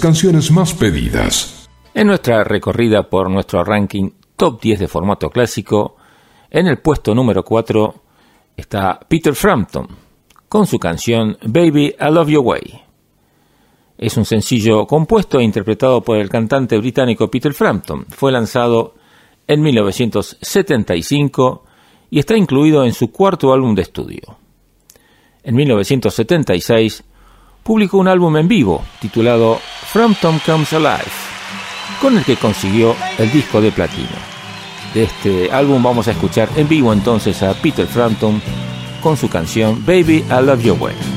[0.00, 1.68] Canciones más pedidas.
[1.94, 5.96] En nuestra recorrida por nuestro ranking top 10 de formato clásico,
[6.50, 7.94] en el puesto número 4
[8.56, 9.88] está Peter Frampton
[10.48, 12.82] con su canción Baby I Love Your Way.
[13.98, 18.06] Es un sencillo compuesto e interpretado por el cantante británico Peter Frampton.
[18.10, 18.94] Fue lanzado
[19.46, 21.64] en 1975
[22.10, 24.38] y está incluido en su cuarto álbum de estudio.
[25.42, 27.04] En 1976
[27.66, 29.58] publicó un álbum en vivo titulado
[29.92, 31.10] Frampton Comes Alive,
[32.00, 34.08] con el que consiguió el disco de platino.
[34.94, 38.40] De este álbum vamos a escuchar en vivo entonces a Peter Frampton
[39.02, 41.15] con su canción Baby I Love Your Way.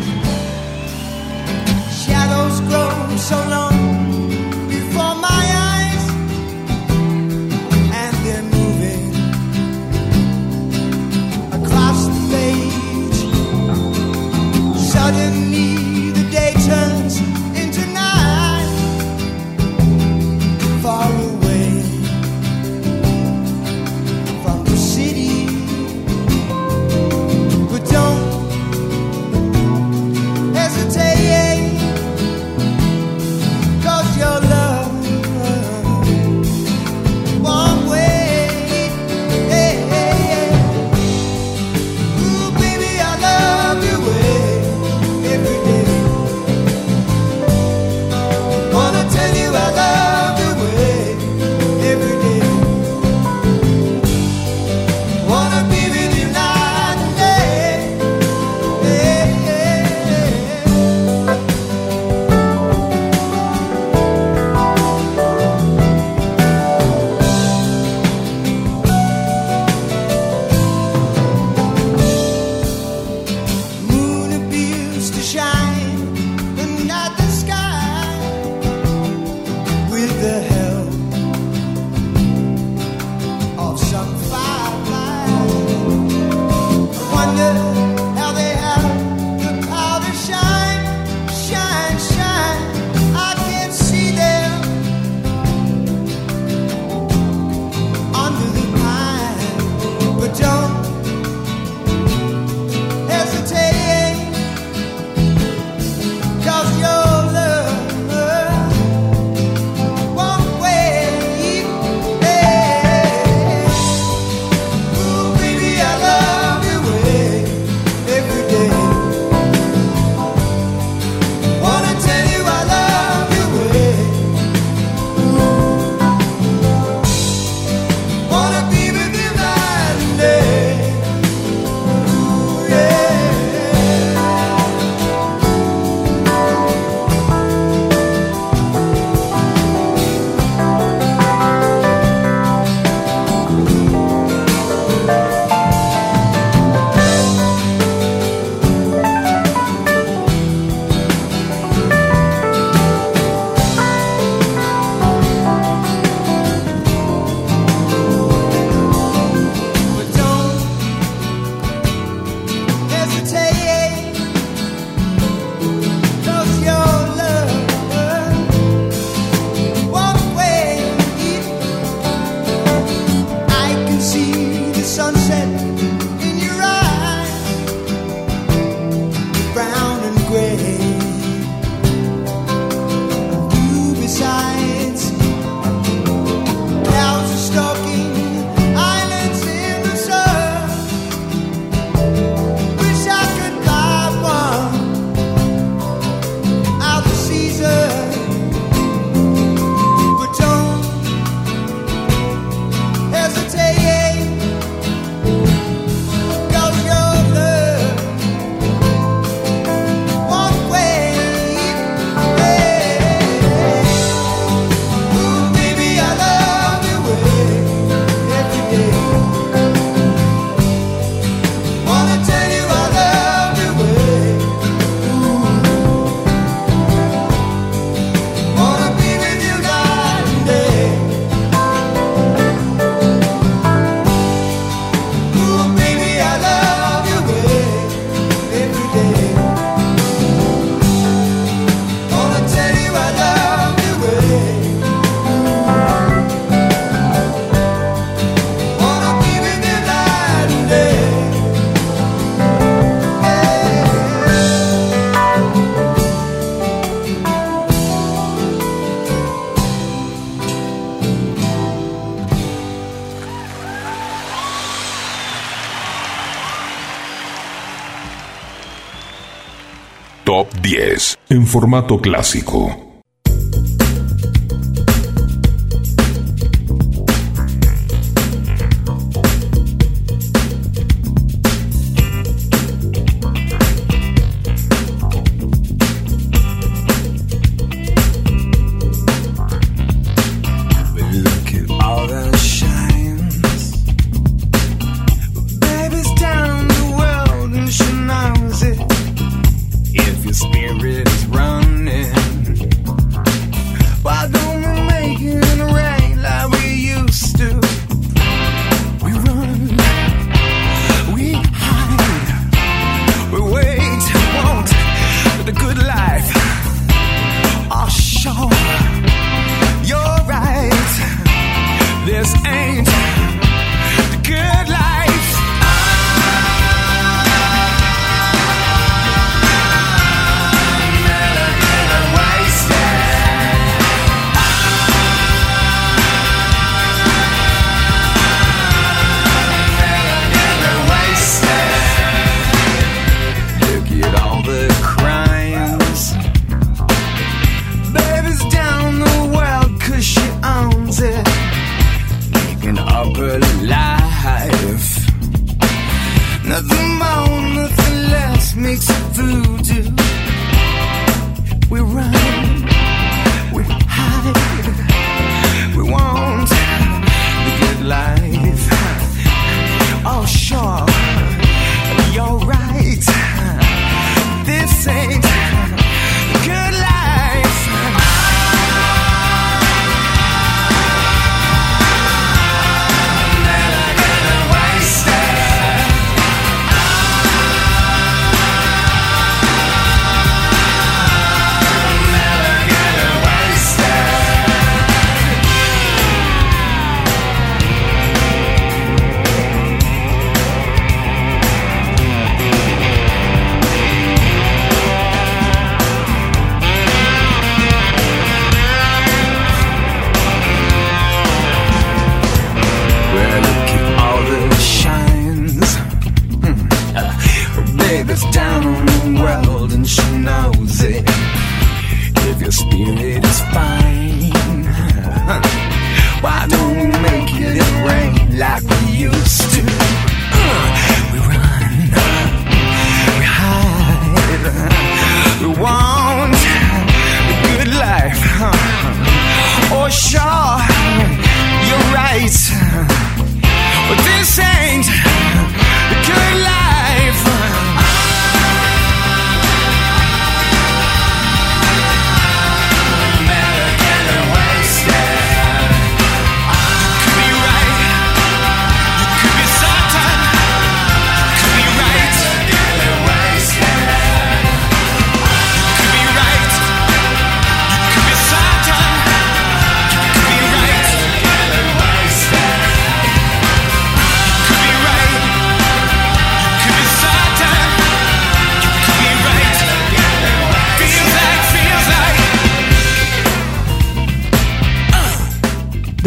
[271.50, 272.89] Formato clásico.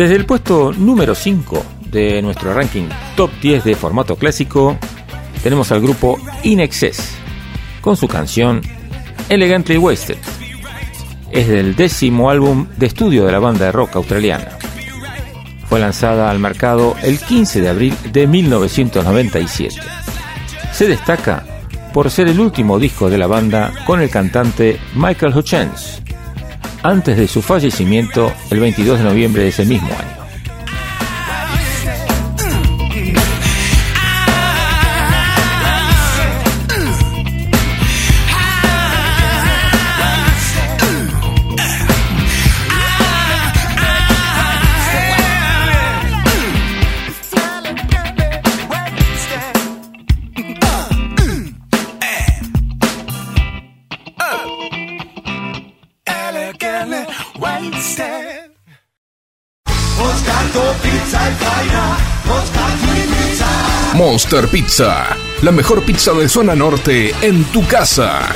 [0.03, 4.77] Desde el puesto número 5 de nuestro ranking top 10 de formato clásico,
[5.45, 7.15] tenemos al grupo In Excess
[7.81, 8.63] con su canción
[9.29, 10.17] Elegantly Wasted.
[11.31, 14.59] Es del décimo álbum de estudio de la banda de rock australiana.
[15.69, 19.77] Fue lanzada al mercado el 15 de abril de 1997.
[20.73, 21.47] Se destaca
[21.95, 25.92] por ser el último disco de la banda con el cantante Michael Hutchins,
[26.83, 30.12] antes de su fallecimiento el 22 de noviembre de ese mismo año.
[64.41, 68.31] Pizza, la mejor pizza de zona norte en tu casa.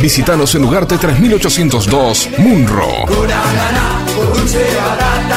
[0.00, 2.86] Visítanos en Ugarte 3802, Munro.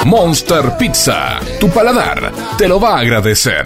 [0.06, 3.66] Monster Pizza, tu paladar te lo va a agradecer.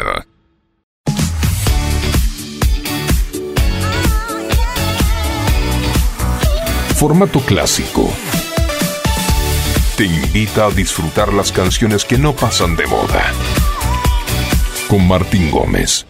[6.96, 8.12] Formato clásico.
[9.98, 13.32] Te invita a disfrutar las canciones que no pasan de moda.
[14.88, 16.08] Con Martín Gómez.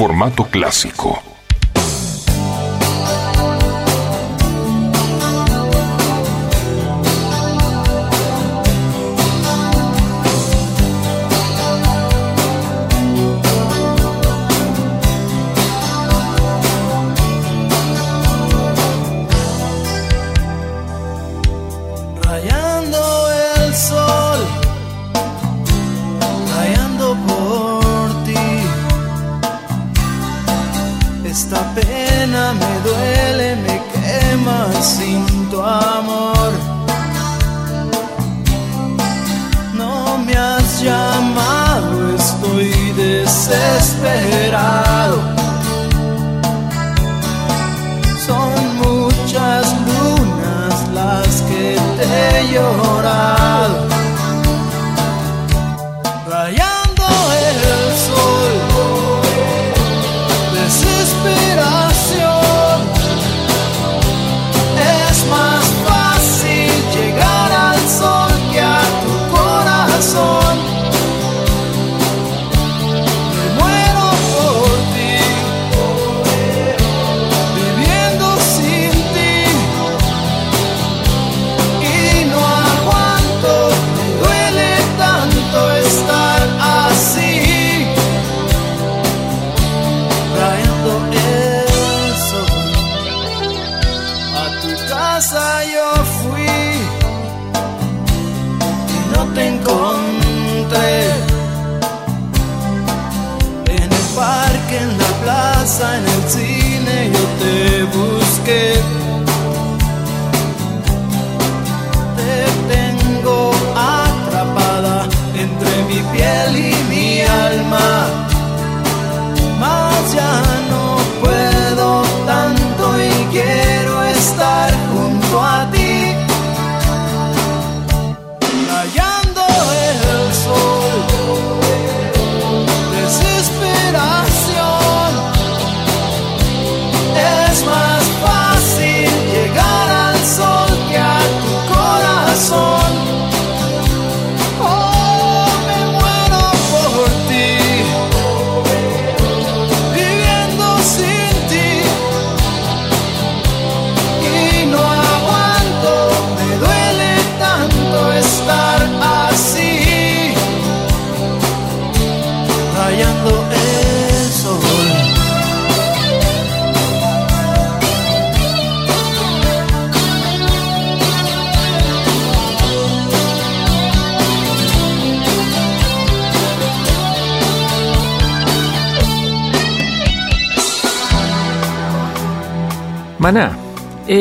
[0.00, 1.39] Formato clásico.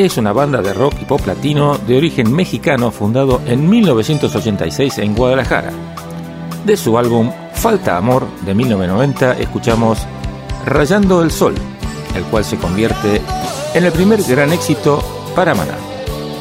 [0.10, 5.14] Es una banda de rock y pop latino de origen mexicano fundado en 1986 en
[5.14, 5.72] Guadalajara.
[6.66, 10.00] De su álbum Falta Amor de 1990 escuchamos
[10.66, 11.54] Rayando el Sol,
[12.16, 13.22] el cual se convierte
[13.76, 15.04] en el primer gran éxito
[15.36, 15.78] para Maná.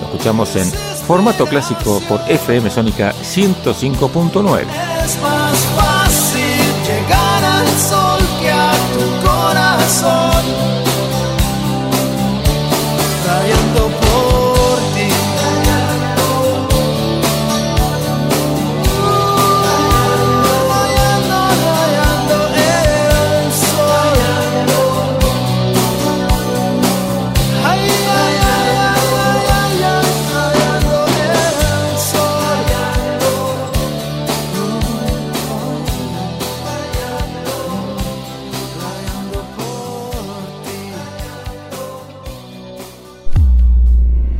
[0.00, 0.70] Lo escuchamos en
[1.06, 5.87] formato clásico por FM Sónica 105.9.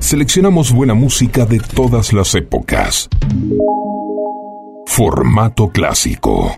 [0.09, 3.11] Seleccionamos buena música de todas las épocas.
[4.87, 6.57] Formato clásico.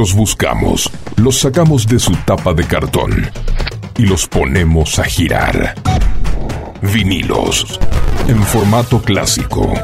[0.00, 3.30] Los buscamos, los sacamos de su tapa de cartón
[3.98, 5.74] y los ponemos a girar.
[6.80, 7.78] Vinilos
[8.26, 9.74] en formato clásico.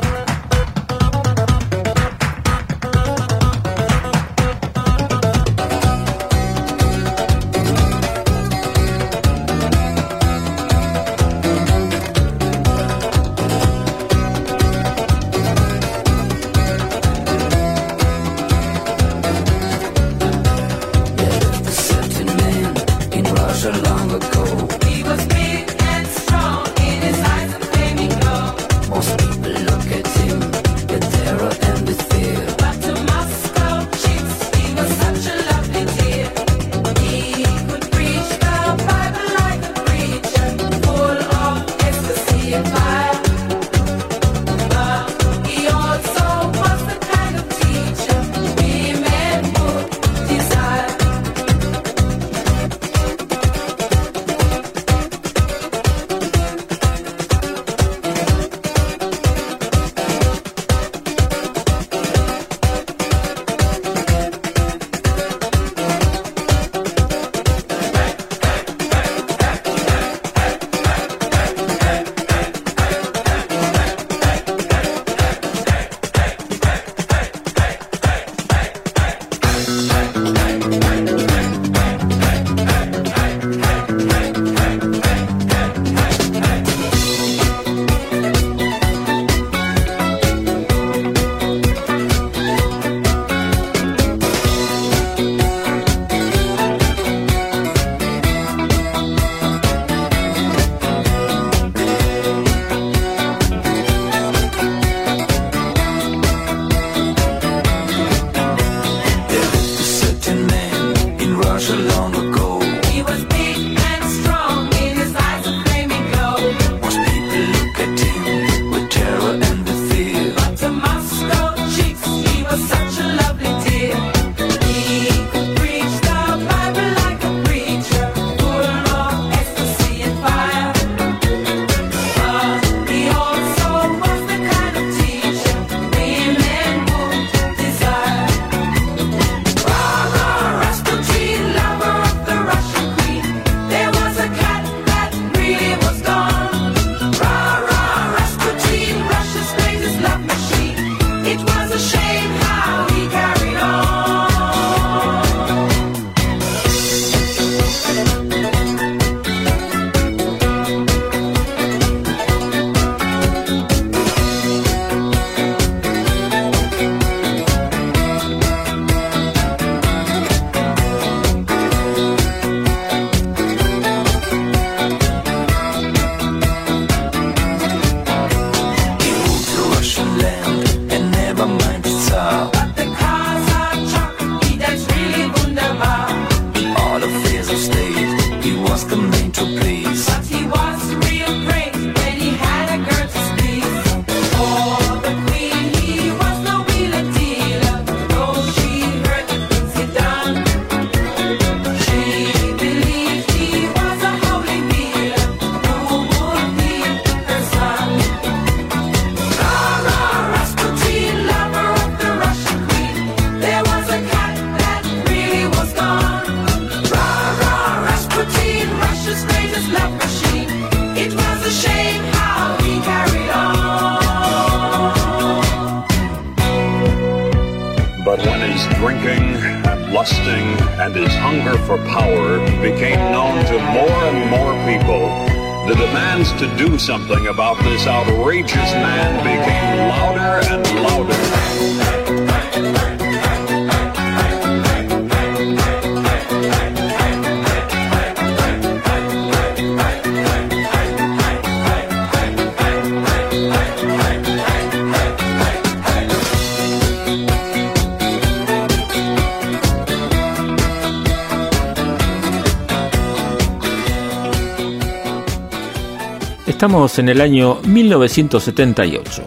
[266.98, 269.22] En el año 1978.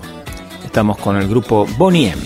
[0.66, 2.22] Estamos con el grupo Bonnie M,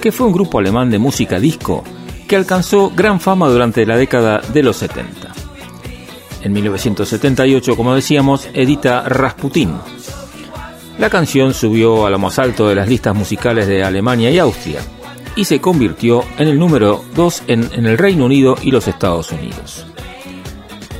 [0.00, 1.84] que fue un grupo alemán de música disco
[2.26, 5.32] que alcanzó gran fama durante la década de los 70.
[6.42, 9.74] En 1978, como decíamos, edita Rasputin.
[10.98, 14.80] La canción subió a lo más alto de las listas musicales de Alemania y Austria
[15.36, 19.30] y se convirtió en el número 2 en, en el Reino Unido y los Estados
[19.30, 19.84] Unidos.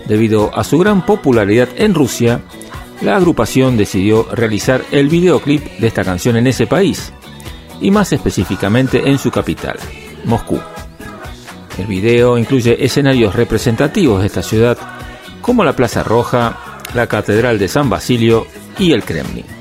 [0.07, 2.43] Debido a su gran popularidad en Rusia,
[3.01, 7.13] la agrupación decidió realizar el videoclip de esta canción en ese país,
[7.81, 9.79] y más específicamente en su capital,
[10.25, 10.61] Moscú.
[11.79, 14.77] El video incluye escenarios representativos de esta ciudad,
[15.41, 18.47] como la Plaza Roja, la Catedral de San Basilio
[18.79, 19.60] y el Kremlin.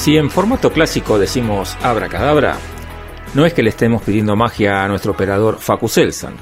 [0.03, 2.59] Si en formato clásico decimos abracadabra,
[3.35, 6.35] no es que le estemos pidiendo magia a nuestro operador Facu Selsan.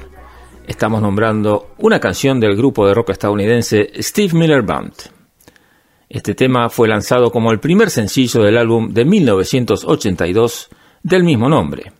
[0.65, 4.93] Estamos nombrando una canción del grupo de rock estadounidense Steve Miller Band.
[6.09, 10.69] Este tema fue lanzado como el primer sencillo del álbum de 1982
[11.03, 11.91] del mismo nombre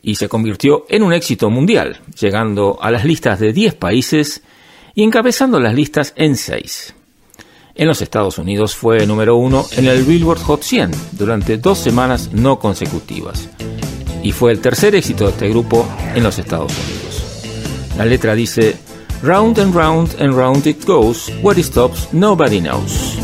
[0.00, 4.44] y se convirtió en un éxito mundial, llegando a las listas de 10 países
[4.94, 6.94] y encabezando las listas en 6.
[7.74, 12.30] En los Estados Unidos fue número uno en el Billboard Hot 100 durante dos semanas
[12.32, 13.48] no consecutivas
[14.22, 17.46] y fue el tercer éxito de este grupo en los Estados Unidos.
[17.96, 18.76] La letra dice,
[19.22, 23.18] Round and round and round it goes, where it stops nobody knows.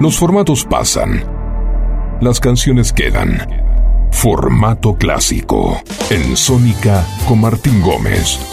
[0.00, 1.24] Los formatos pasan.
[2.20, 4.08] Las canciones quedan.
[4.12, 5.82] Formato clásico.
[6.10, 8.47] En Sónica con Martín Gómez.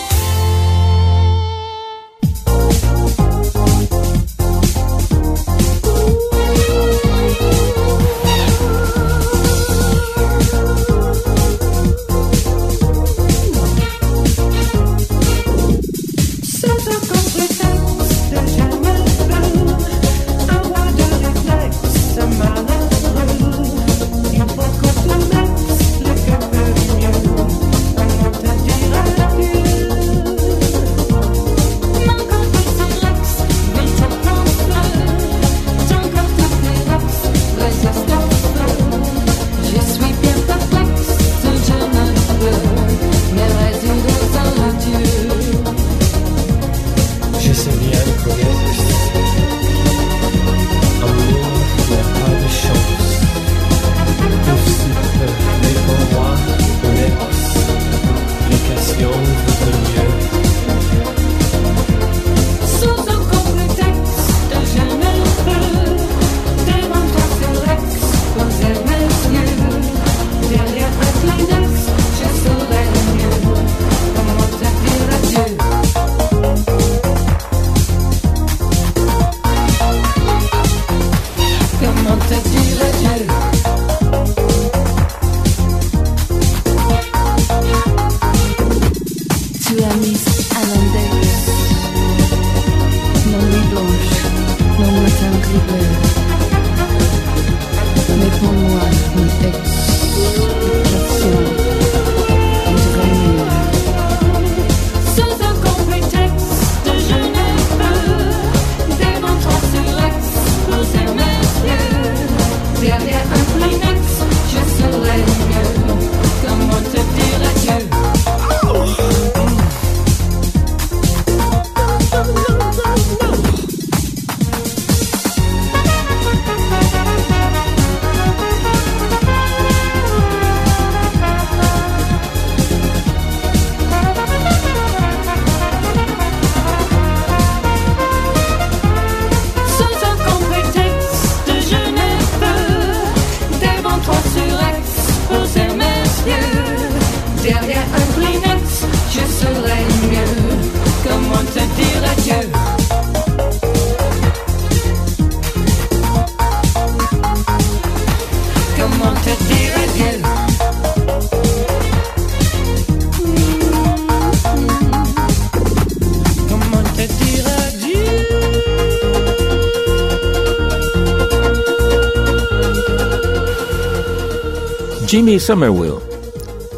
[175.25, 175.97] Jimmy Somerville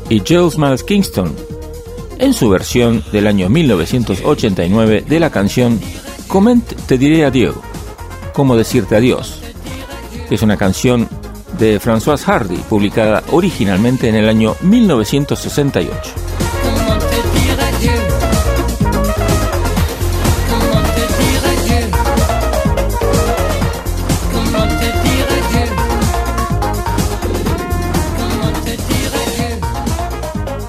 [0.07, 1.35] y Jules Miles Kingston
[2.17, 5.81] en su versión del año 1989 de la canción
[6.29, 7.55] Comment te diré adiós,
[8.31, 9.41] como decirte adiós,
[10.29, 11.09] que es una canción
[11.59, 16.26] de François Hardy publicada originalmente en el año 1968.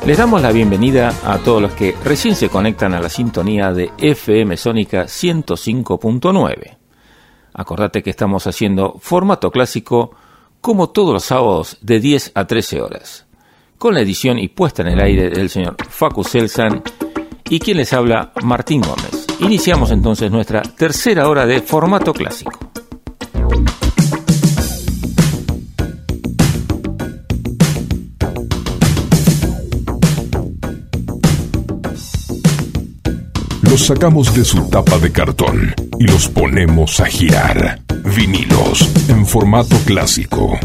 [0.09, 3.91] Les damos la bienvenida a todos los que recién se conectan a la sintonía de
[3.99, 6.79] FM Sónica 105.9.
[7.53, 10.13] Acordate que estamos haciendo formato clásico
[10.63, 13.27] como todos los sábados de 10 a 13 horas,
[13.77, 16.83] con la edición y puesta en el aire del señor Facu Selsan
[17.51, 19.27] y quien les habla Martín Gómez.
[19.41, 22.68] Iniciamos entonces nuestra tercera hora de formato clásico.
[33.71, 37.81] Los sacamos de su tapa de cartón y los ponemos a girar.
[38.17, 40.59] Vinilos en formato clásico.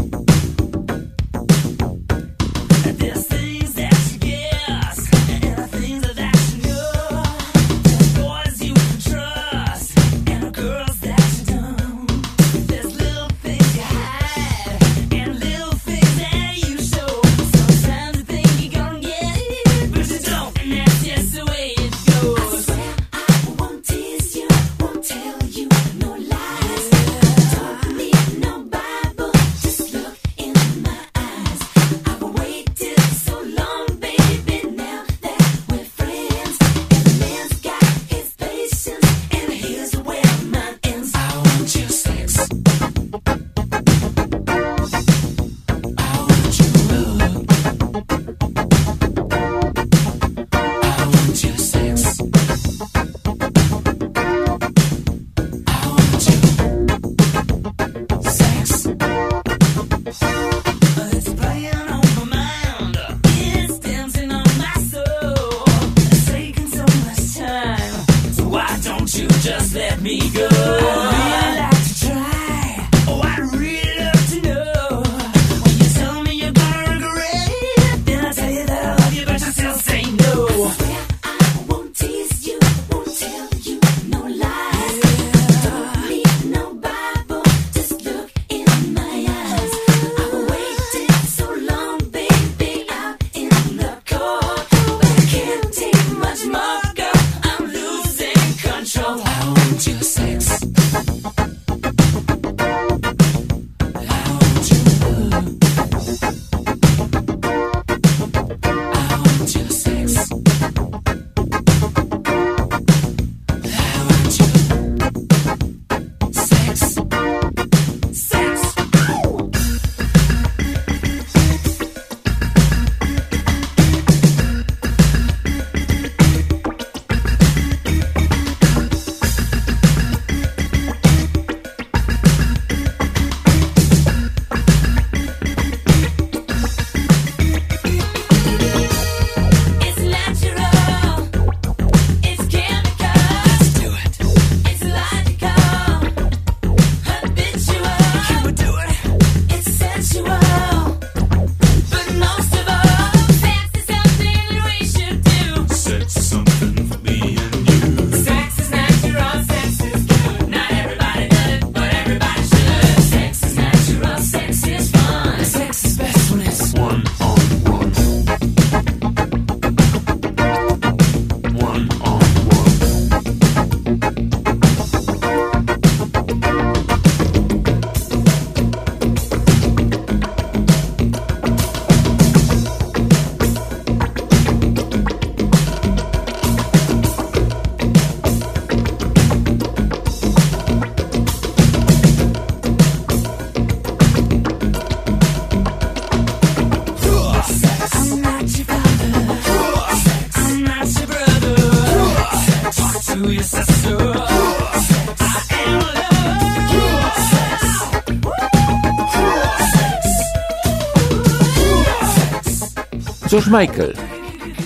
[213.54, 213.94] Michael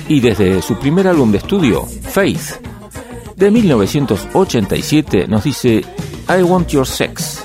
[0.08, 2.54] y desde su primer álbum de estudio, Faith,
[3.36, 5.84] de 1987 nos dice
[6.26, 7.44] I Want Your Sex.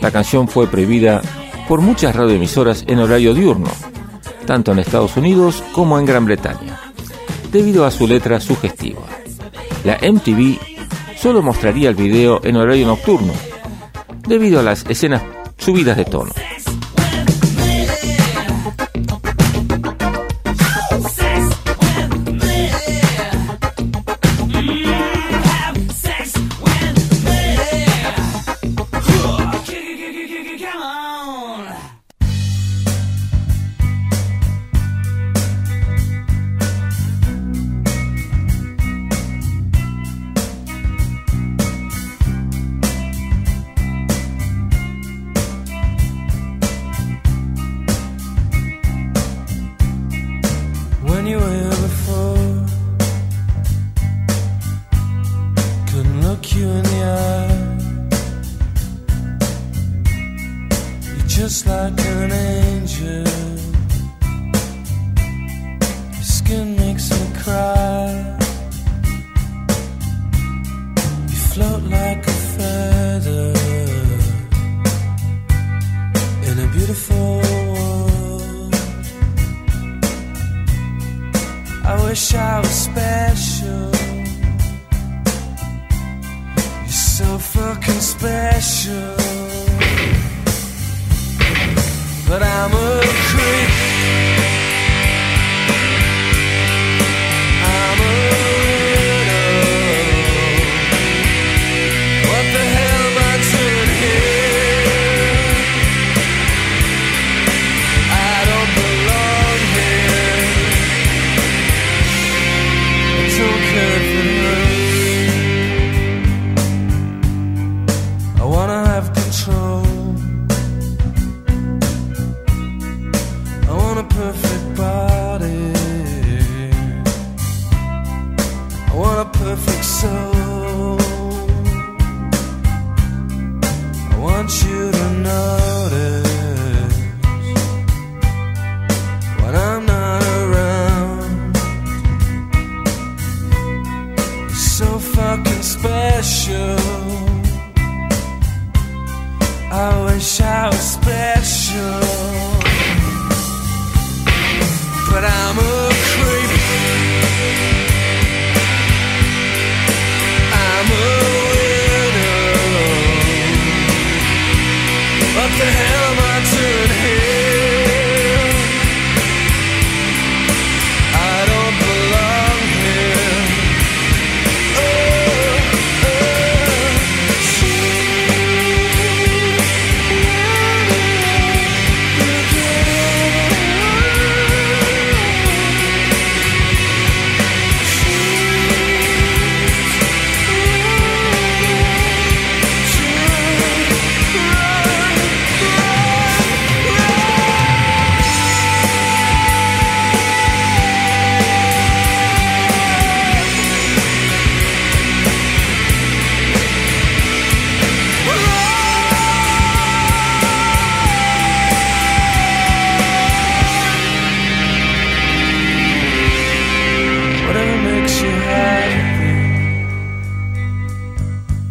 [0.00, 1.22] La canción fue prohibida
[1.68, 3.70] por muchas radioemisoras en horario diurno,
[4.44, 6.80] tanto en Estados Unidos como en Gran Bretaña,
[7.52, 9.02] debido a su letra sugestiva.
[9.84, 10.58] La MTV
[11.16, 13.32] solo mostraría el video en horario nocturno,
[14.26, 15.22] debido a las escenas
[15.58, 16.32] subidas de tono.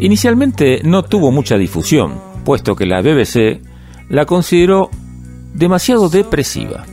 [0.10, 3.62] Inicialmente no tuvo mucha difusión, puesto que la BBC
[4.10, 4.90] la consideró
[5.54, 6.84] demasiado depresiva.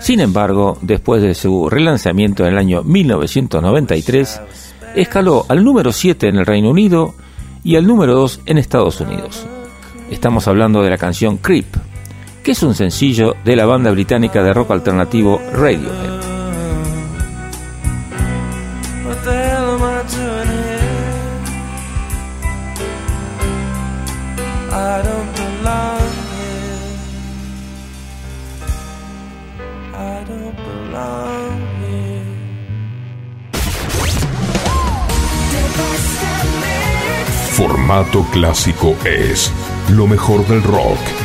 [0.00, 4.40] Sin embargo, después de su relanzamiento en el año 1993,
[4.96, 7.14] escaló al número 7 en el Reino Unido
[7.62, 9.44] y al número 2 en Estados Unidos.
[10.10, 11.66] Estamos hablando de la canción Creep,
[12.42, 16.03] que es un sencillo de la banda británica de rock alternativo Radio.
[38.34, 39.52] clásico es
[39.90, 41.23] lo mejor del rock.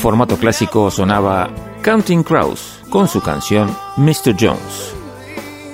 [0.00, 1.50] formato clásico sonaba
[1.82, 3.68] Counting Crows con su canción
[3.98, 4.34] Mr.
[4.40, 4.94] Jones.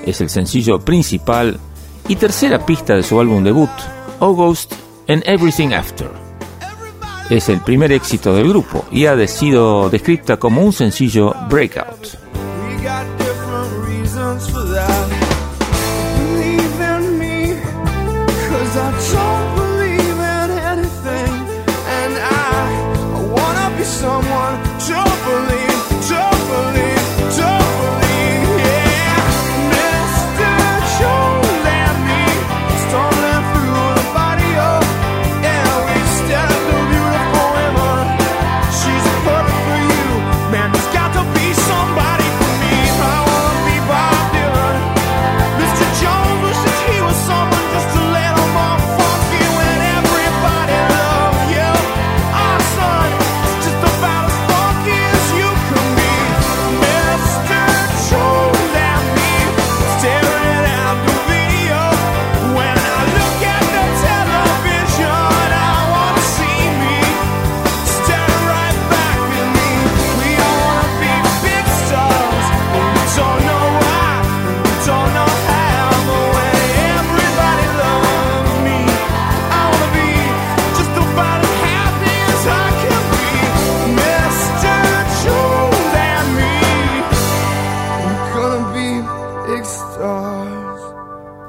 [0.05, 1.61] Es el sencillo principal
[2.09, 3.70] y tercera pista de su álbum debut,
[4.19, 4.74] August
[5.07, 6.11] and Everything After.
[7.31, 12.26] Es el primer éxito del grupo y ha sido descrita como un sencillo breakout.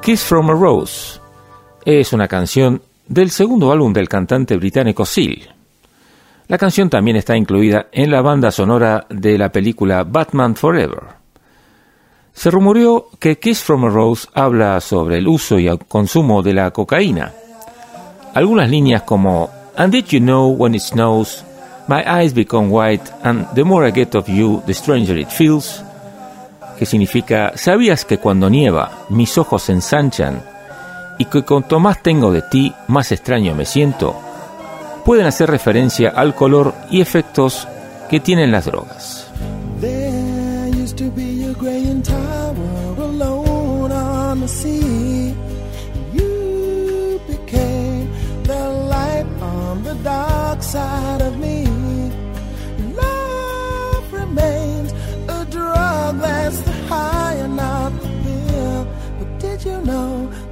[0.07, 1.19] Kiss from a Rose
[1.83, 5.53] es una canción del segundo álbum del cantante británico Seal.
[6.47, 11.03] La canción también está incluida en la banda sonora de la película Batman Forever.
[12.31, 16.53] Se rumoreó que Kiss from a Rose habla sobre el uso y el consumo de
[16.53, 17.33] la cocaína.
[18.33, 21.43] Algunas líneas como And did you know when it snows,
[21.89, 25.83] my eyes become white and the more I get of you, the stranger it feels,
[26.77, 30.41] que significa, ¿sabías que cuando nieva mis ojos se ensanchan
[31.17, 34.15] y que cuanto más tengo de ti, más extraño me siento?
[35.03, 37.67] Pueden hacer referencia al color y efectos
[38.09, 39.26] que tienen las drogas.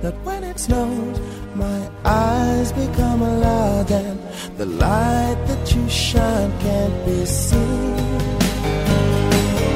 [0.06, 1.20] That when it snows,
[1.56, 4.20] my eyes become alive and
[4.56, 7.96] the light that you shine can't be seen?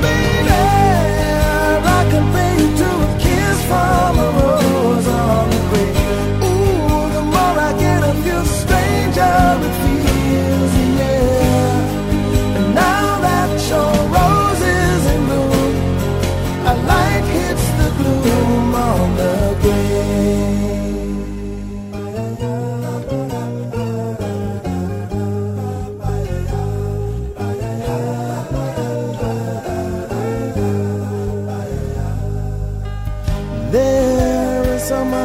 [0.03, 0.53] Baby,
[1.97, 4.59] I compare you to a kiss from a rose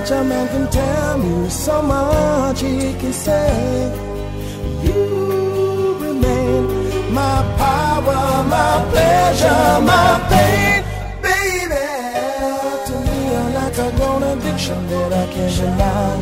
[0.05, 3.91] much a man can tell me, so much he can say.
[4.83, 10.85] You remain my power, my pleasure, my pain,
[11.23, 11.87] baby.
[12.87, 16.17] To me, you're like a grown addiction that I can't deny.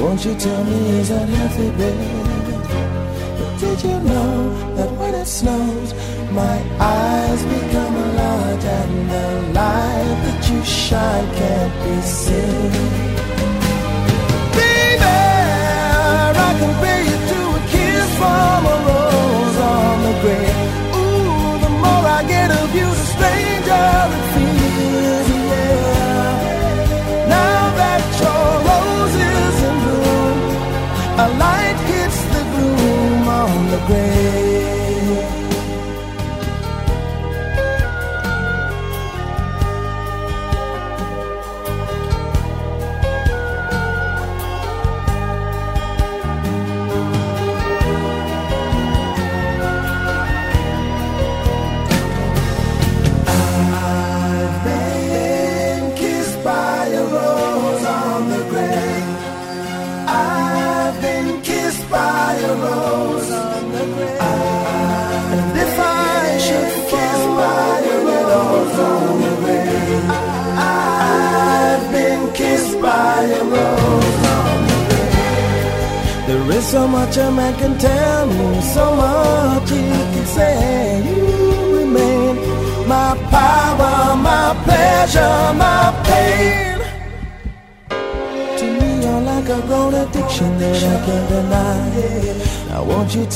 [0.00, 2.36] Won't you tell me is that healthy, baby?
[3.38, 5.92] But did you know that when it snows,
[6.32, 9.26] my eyes become large and the
[9.58, 12.72] light that you shine can't be seen?
[14.58, 15.12] Baby,
[16.46, 20.58] I compare you to a kiss from a rose on the grave.
[20.98, 23.86] Ooh, the more I get of you, the stranger
[24.16, 25.25] it feels,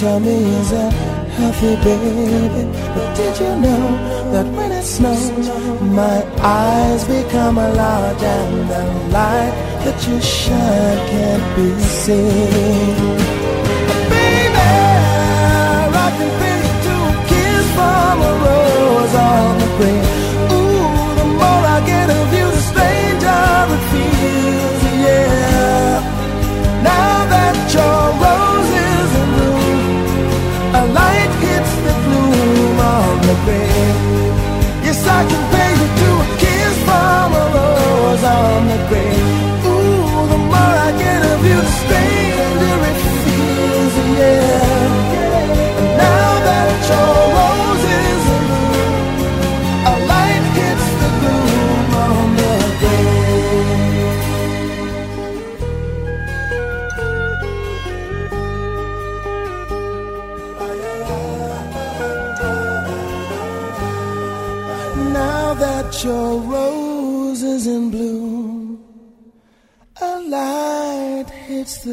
[0.00, 0.90] tell me is a
[1.36, 2.64] healthy baby.
[2.94, 3.84] But did you know
[4.32, 5.46] that when it snows,
[6.00, 9.54] my eyes become large and the light
[9.84, 12.99] that you shine can't be seen?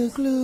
[0.10, 0.37] glue.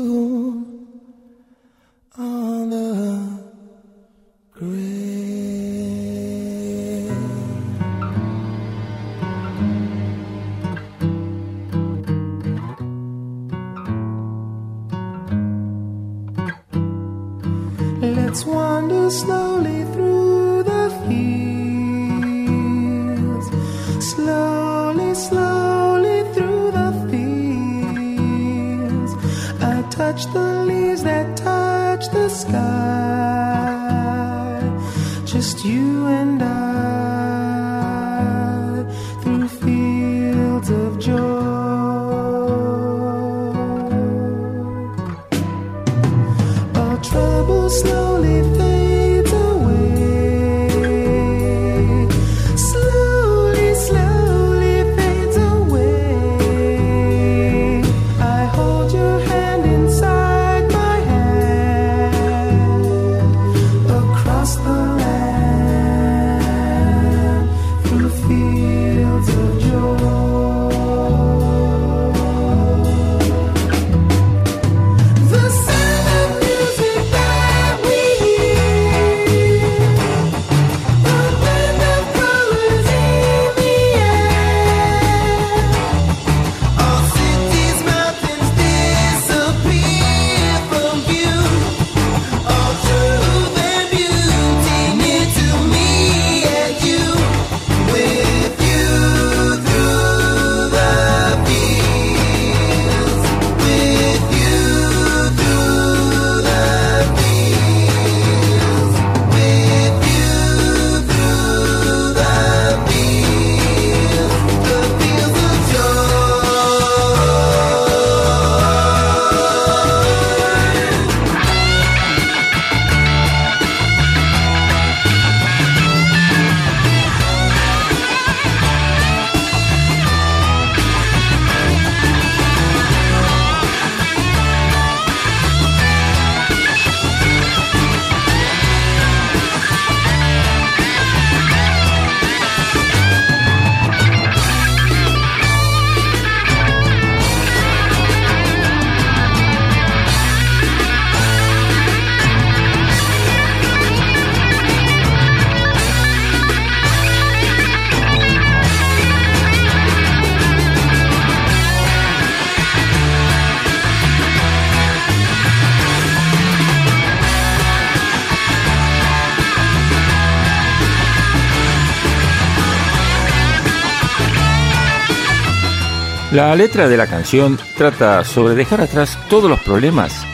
[176.34, 180.26] La letra de la canción trata sobre dejar atrás todos los problemas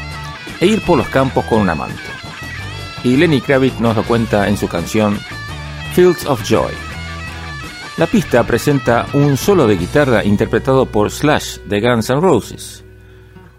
[0.61, 2.01] e ir por los campos con un amante.
[3.03, 5.19] Y Lenny Kravitz nos lo cuenta en su canción
[5.93, 6.71] Fields of Joy.
[7.97, 12.85] La pista presenta un solo de guitarra interpretado por Slash de Guns N' Roses.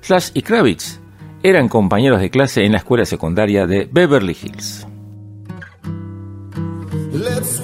[0.00, 0.98] Slash y Kravitz
[1.42, 4.86] eran compañeros de clase en la escuela secundaria de Beverly Hills.
[7.12, 7.60] Let's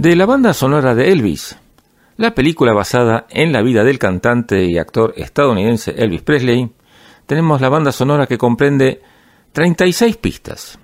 [0.00, 1.58] de la banda sonora de Elvis,
[2.16, 6.72] la película basada en la vida del cantante y actor estadounidense Elvis Presley,
[7.26, 9.02] tenemos la banda sonora que comprende
[9.52, 10.78] 36 pistas.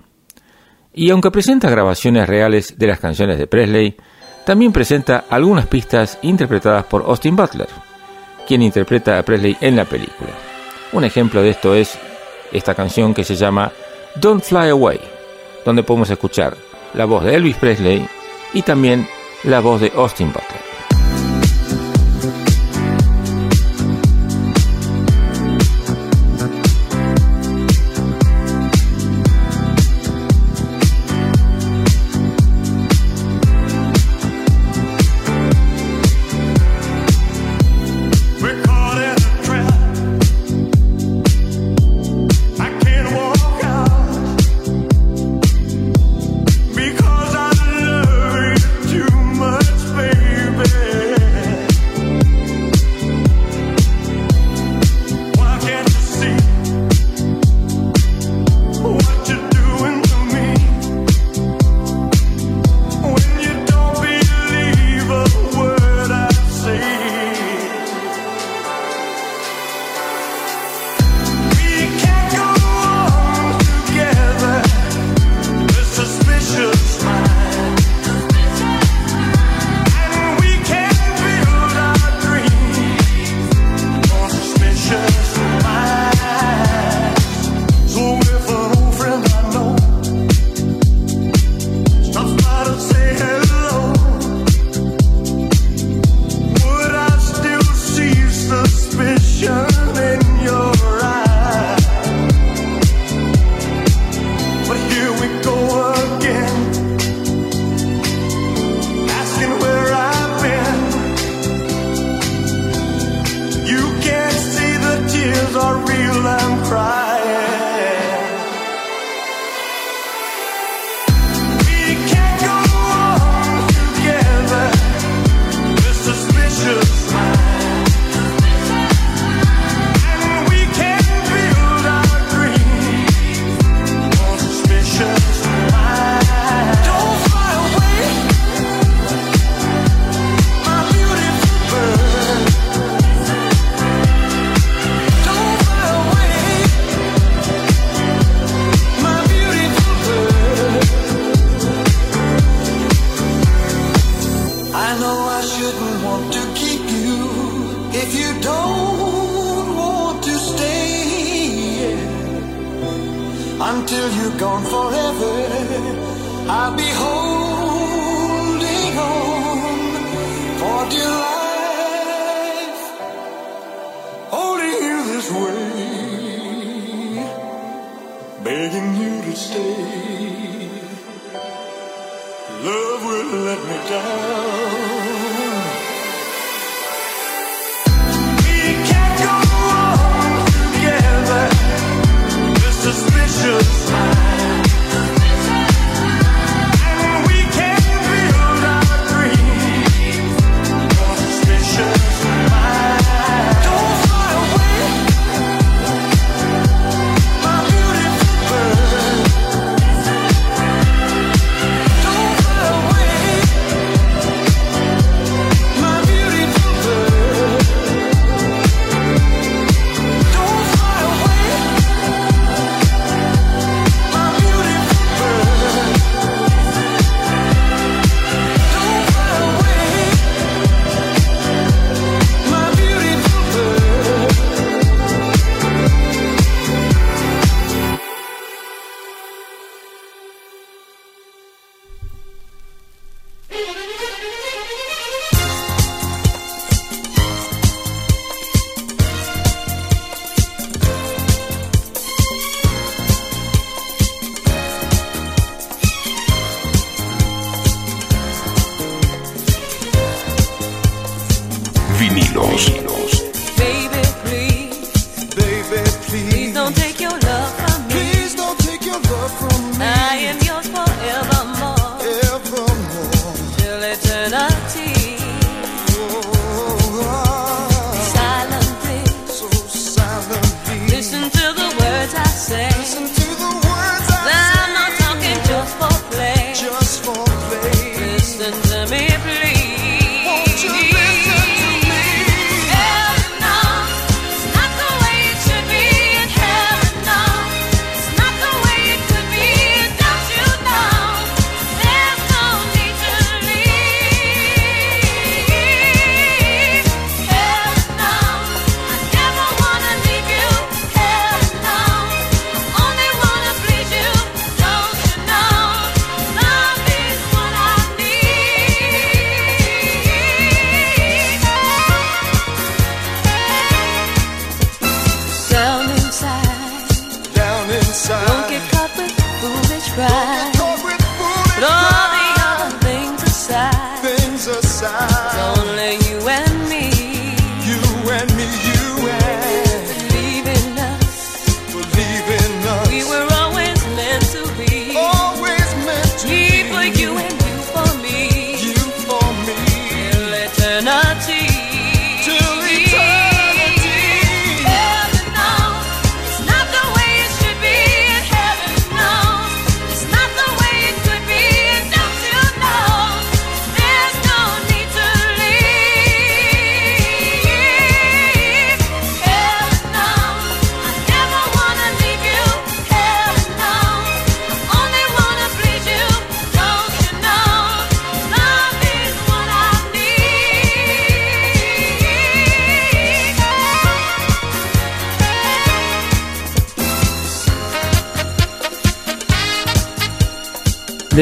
[0.93, 3.97] Y aunque presenta grabaciones reales de las canciones de Presley,
[4.45, 7.69] también presenta algunas pistas interpretadas por Austin Butler,
[8.47, 10.29] quien interpreta a Presley en la película.
[10.93, 11.97] Un ejemplo de esto es
[12.51, 13.71] esta canción que se llama
[14.21, 14.99] Don't Fly Away,
[15.65, 16.55] donde podemos escuchar
[16.93, 18.07] la voz de Elvis Presley
[18.53, 19.07] y también
[19.43, 20.66] la voz de Austin Butler.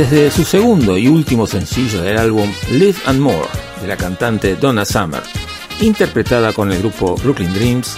[0.09, 3.47] Desde su segundo y último sencillo del álbum Live and More
[3.81, 5.23] de la cantante Donna Summer,
[5.81, 7.97] interpretada con el grupo Brooklyn Dreams,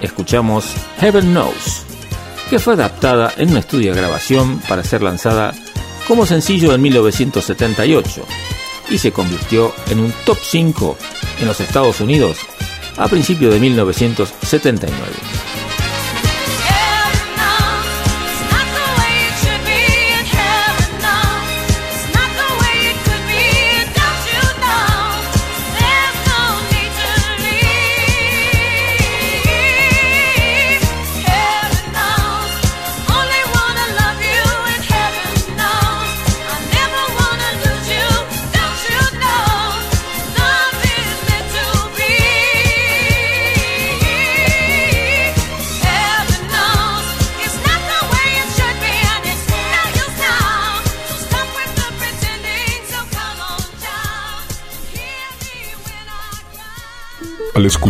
[0.00, 0.66] escuchamos
[1.00, 1.82] Heaven Knows,
[2.48, 5.52] que fue adaptada en un estudio de grabación para ser lanzada
[6.06, 8.24] como sencillo en 1978
[8.90, 10.96] y se convirtió en un top 5
[11.40, 12.38] en los Estados Unidos
[12.96, 15.23] a principios de 1979.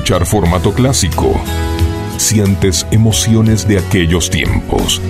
[0.05, 1.33] Formato clásico,
[2.19, 5.01] sientes emociones de aquellos tiempos.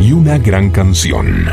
[0.00, 1.46] Y una gran canción.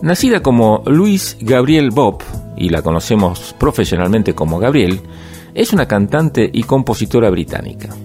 [0.00, 2.22] Nacida como Luis Gabriel Bob,
[2.56, 5.00] y la conocemos profesionalmente como Gabriel,
[5.54, 7.95] es una cantante y compositora británica.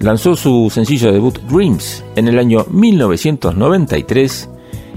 [0.00, 4.48] Lanzó su sencillo debut Dreams en el año 1993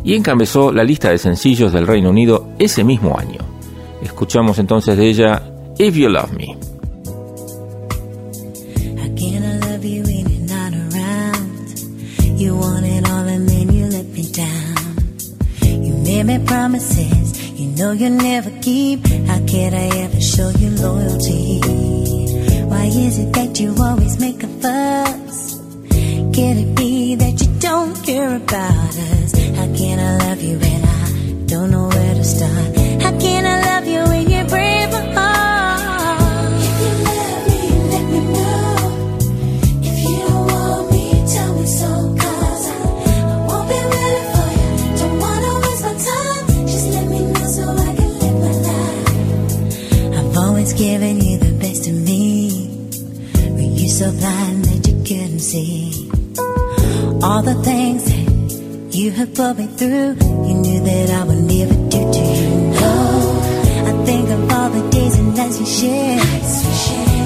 [0.04, 3.40] y encabezó la lista de sencillos del Reino Unido ese mismo año.
[4.04, 5.42] Escuchamos entonces de ella
[5.78, 6.58] If You Love Me.
[9.18, 9.28] You?
[9.78, 10.32] You you.
[16.04, 19.06] You promises you know you'll never keep.
[19.28, 21.91] How could I ever show you loyalty?
[22.82, 25.60] Why is it that you always make a fuss?
[26.34, 29.34] Can it be that you don't care about us?
[29.56, 32.76] How can I love you when I don't know where to start?
[33.04, 36.64] How can I love you when you break my heart?
[39.84, 40.32] If you
[54.02, 56.10] so blind that you couldn't see?
[57.22, 61.76] All the things that you have put me through, you knew that I would never
[61.94, 62.50] do to you.
[62.82, 62.96] No,
[63.90, 66.20] I think of all the days and nights we shared.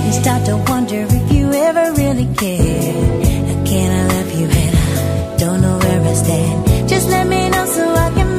[0.03, 2.95] And start to wonder if you ever really cared.
[3.49, 6.89] How can I love you when I don't know where I stand?
[6.89, 8.34] Just let me know so I can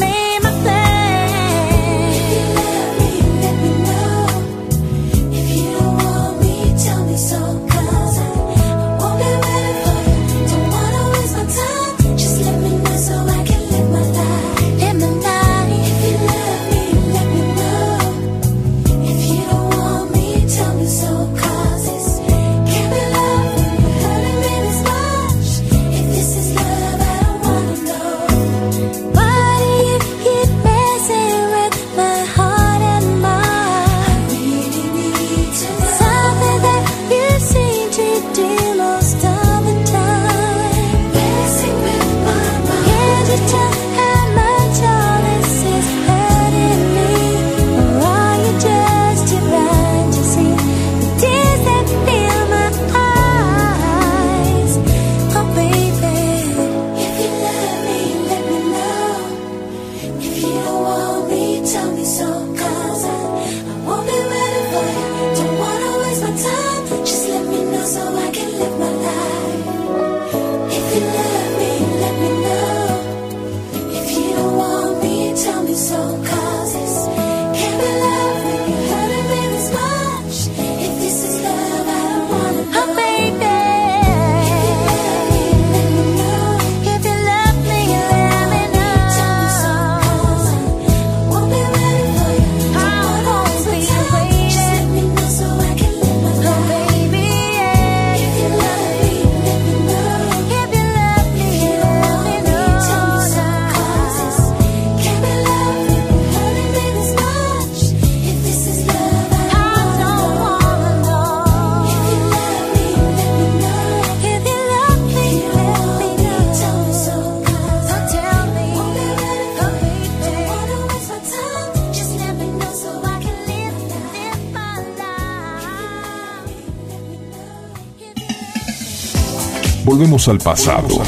[129.97, 131.02] Volvemos al pasado.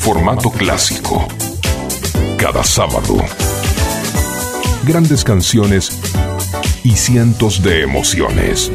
[0.00, 1.28] Formato clásico.
[2.38, 3.18] Cada sábado.
[4.82, 5.90] Grandes canciones
[6.84, 8.72] y cientos de emociones.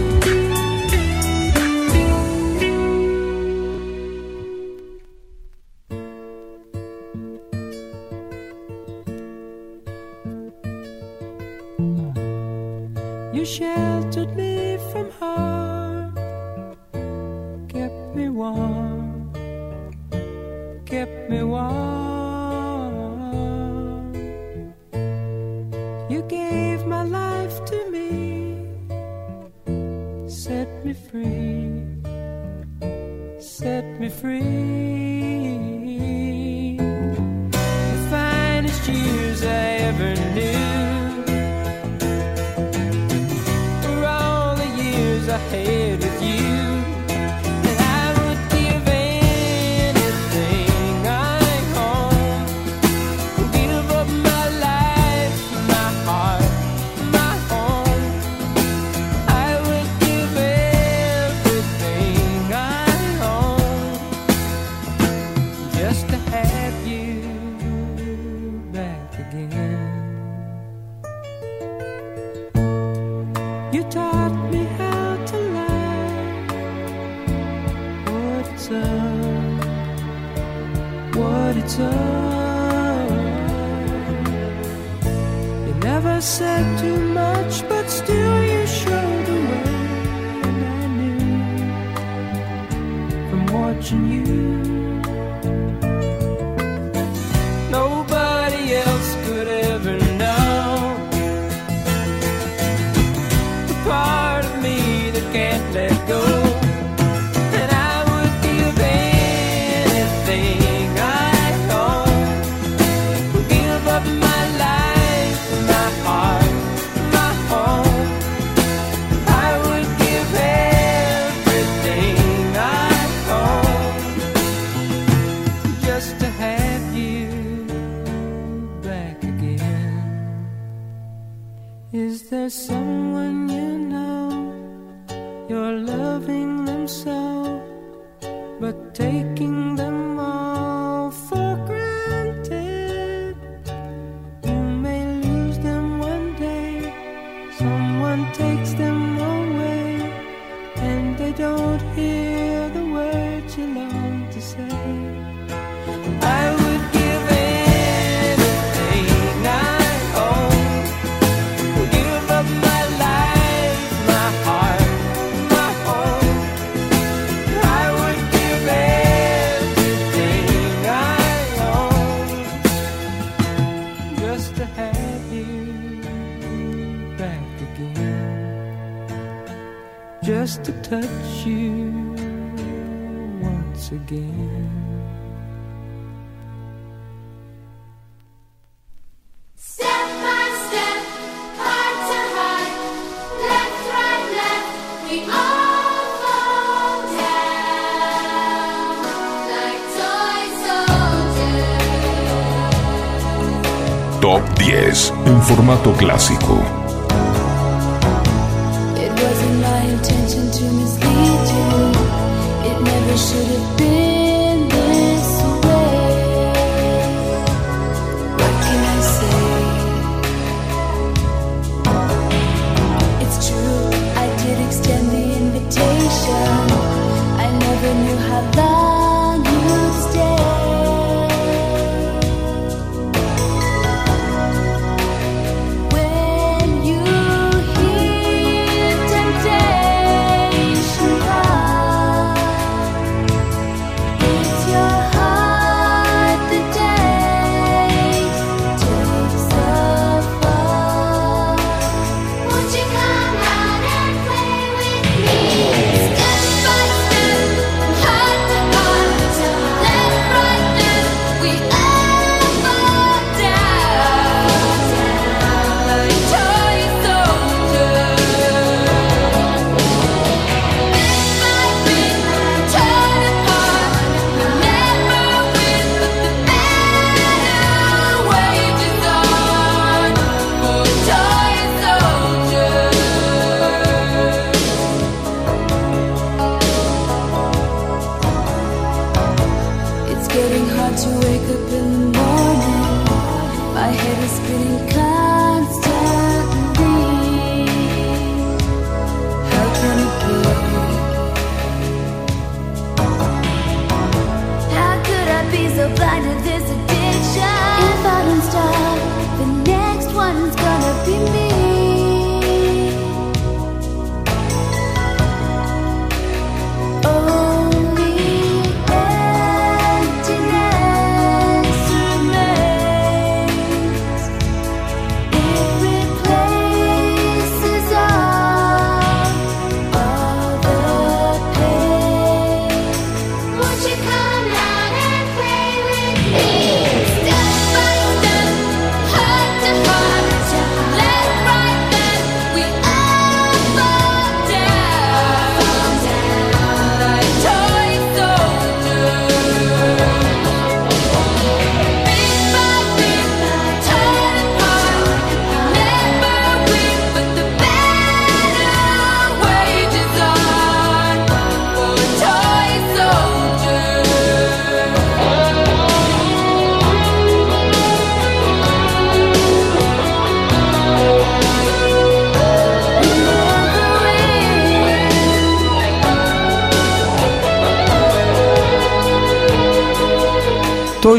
[205.51, 206.80] formato clásico.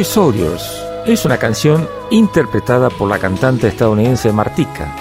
[0.04, 4.94] Soldiers es una canción interpretada por la cantante estadounidense Martika.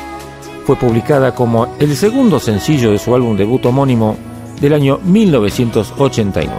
[0.66, 4.18] Fue publicada como el segundo sencillo de su álbum debut homónimo
[4.60, 6.54] del año 1989.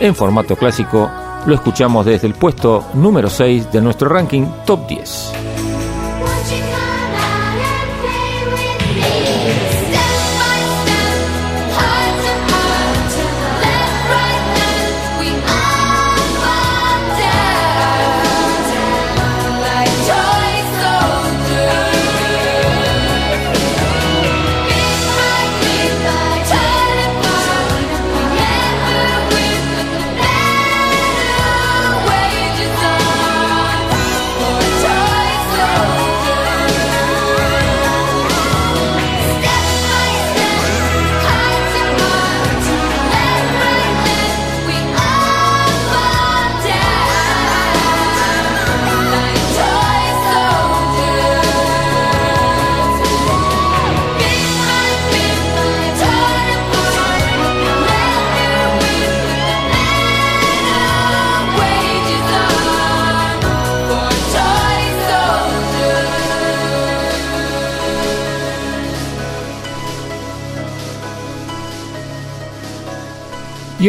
[0.00, 1.10] En formato clásico,
[1.46, 5.27] lo escuchamos desde el puesto número 6 de nuestro ranking Top 10.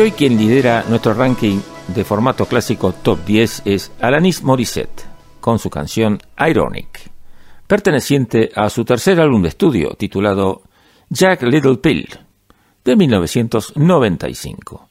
[0.01, 5.03] Hoy quien lidera nuestro ranking de formato clásico top 10 es Alanis Morissette,
[5.41, 7.11] con su canción Ironic,
[7.67, 10.61] perteneciente a su tercer álbum de estudio titulado
[11.09, 12.07] Jack Little Pill,
[12.85, 14.89] de 1995.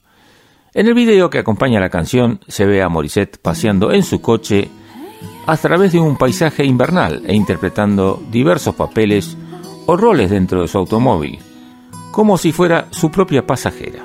[0.74, 4.68] En el video que acompaña la canción se ve a Morissette paseando en su coche
[5.46, 9.38] a través de un paisaje invernal e interpretando diversos papeles
[9.86, 11.38] o roles dentro de su automóvil,
[12.10, 14.04] como si fuera su propia pasajera.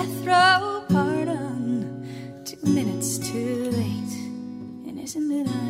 [0.00, 2.42] death row pardon.
[2.44, 4.14] Two minutes too late,
[4.88, 5.69] and isn't it?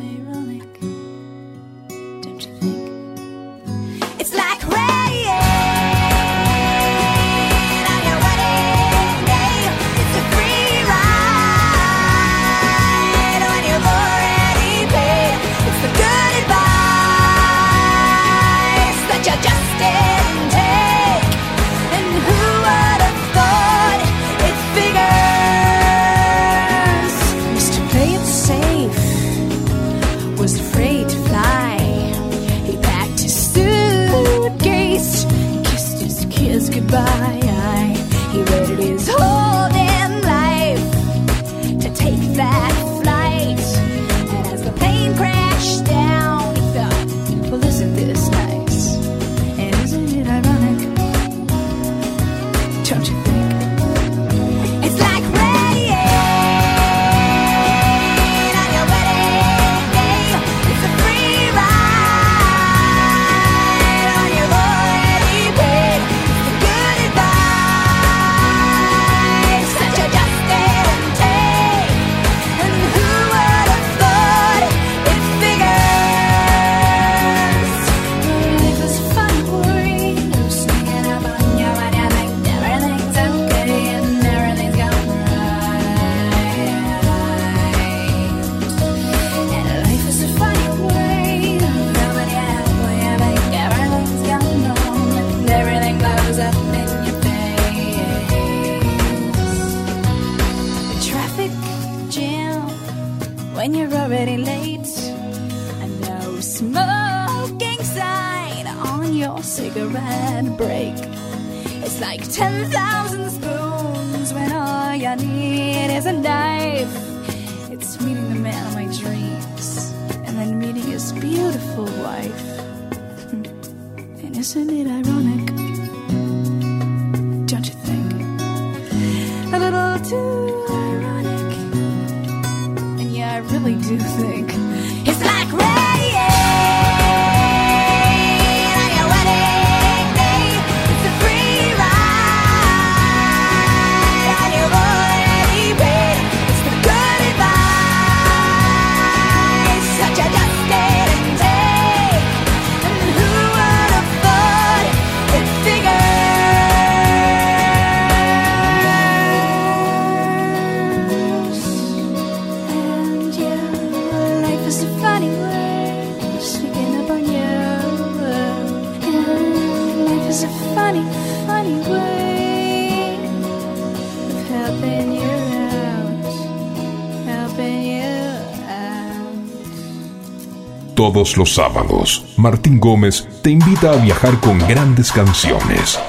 [181.13, 185.99] Todos los sábados, Martín Gómez te invita a viajar con grandes canciones.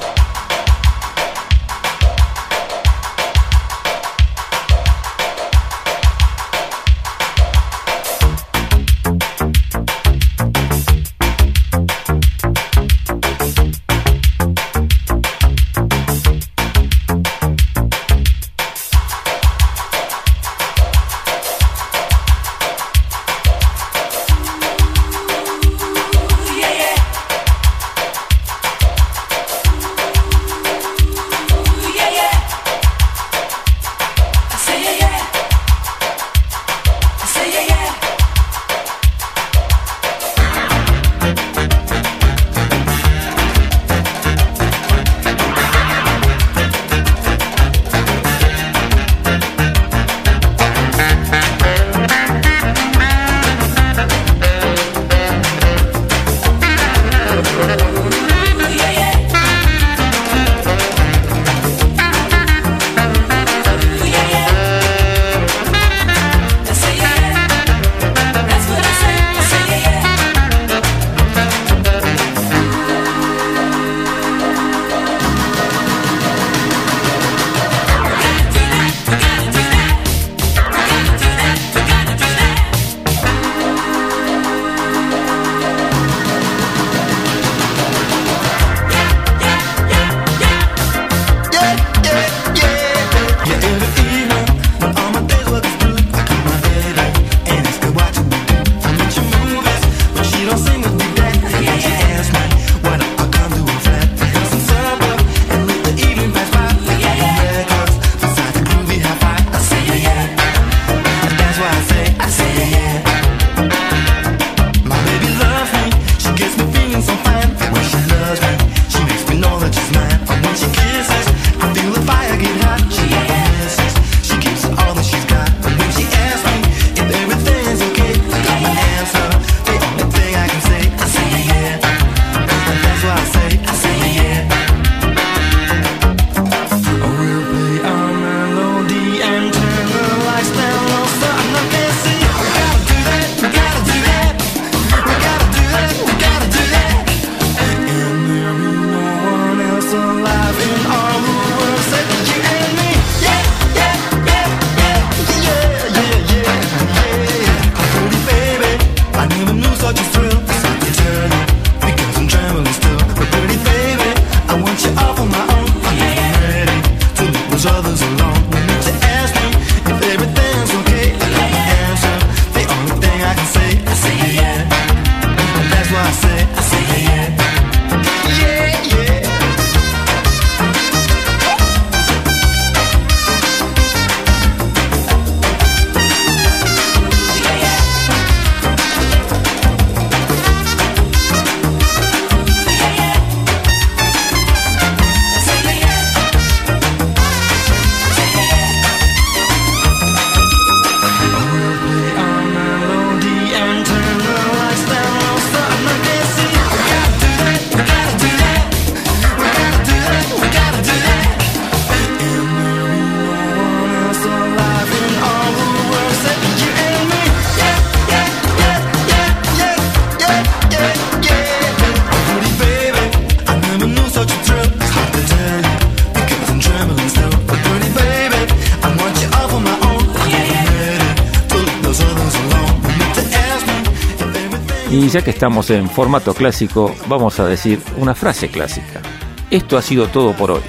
[235.13, 239.03] Ya que estamos en formato clásico, vamos a decir una frase clásica.
[239.51, 240.63] Esto ha sido todo por hoy.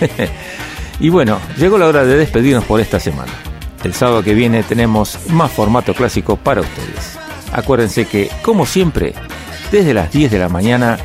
[1.00, 3.32] y bueno, llegó la hora de despedirnos por esta semana.
[3.84, 7.18] El sábado que viene tenemos más formato clásico para ustedes.
[7.52, 9.12] Acuérdense que, como siempre,
[9.70, 10.98] desde las 10 de la mañana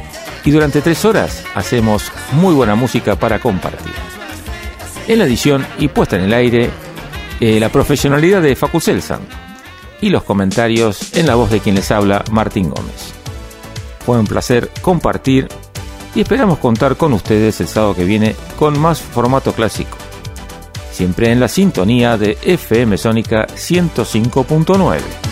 [0.45, 3.93] y durante 3 horas hacemos muy buena música para compartir.
[5.09, 6.69] En la edición y puesta en el aire,
[7.41, 9.19] eh, la profesionalidad de Facu Selsan
[10.01, 13.13] y los comentarios en la voz de quien les habla, Martín Gómez.
[14.05, 15.47] Fue un placer compartir
[16.13, 19.97] y esperamos contar con ustedes el sábado que viene con más formato clásico.
[20.91, 25.24] Siempre en la sintonía de FM Sónica 105.9.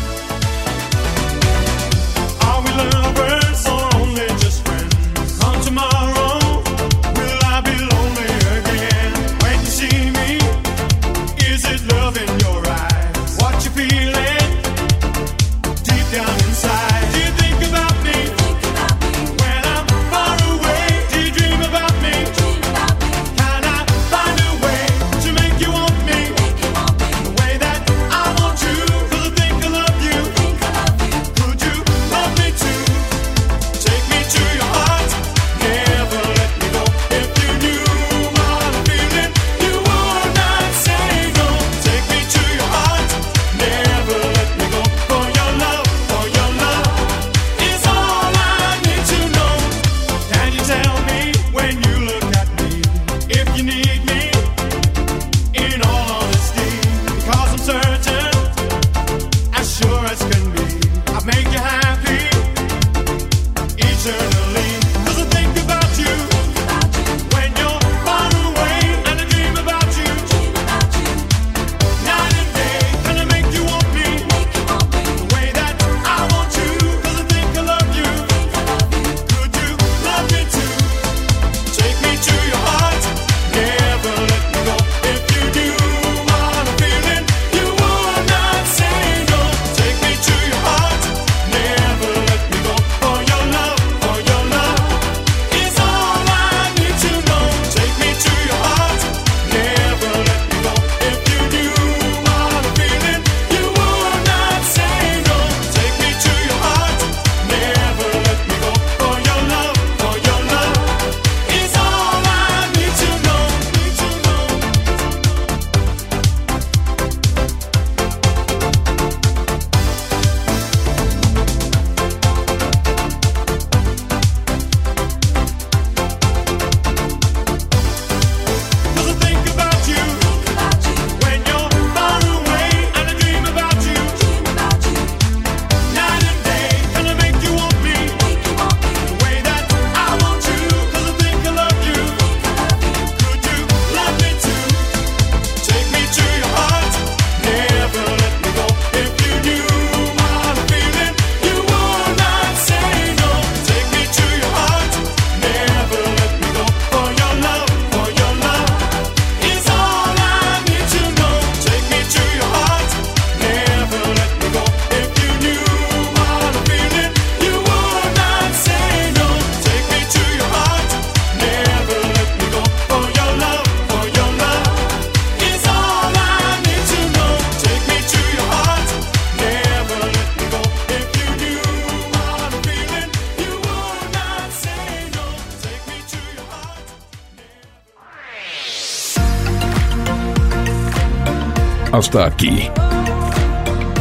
[192.16, 192.70] Aquí.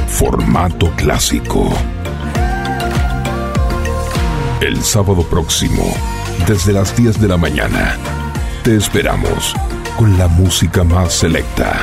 [0.07, 1.73] Formato clásico.
[4.61, 5.83] El sábado próximo,
[6.47, 7.97] desde las 10 de la mañana,
[8.65, 9.55] te esperamos
[9.97, 11.81] con la música más selecta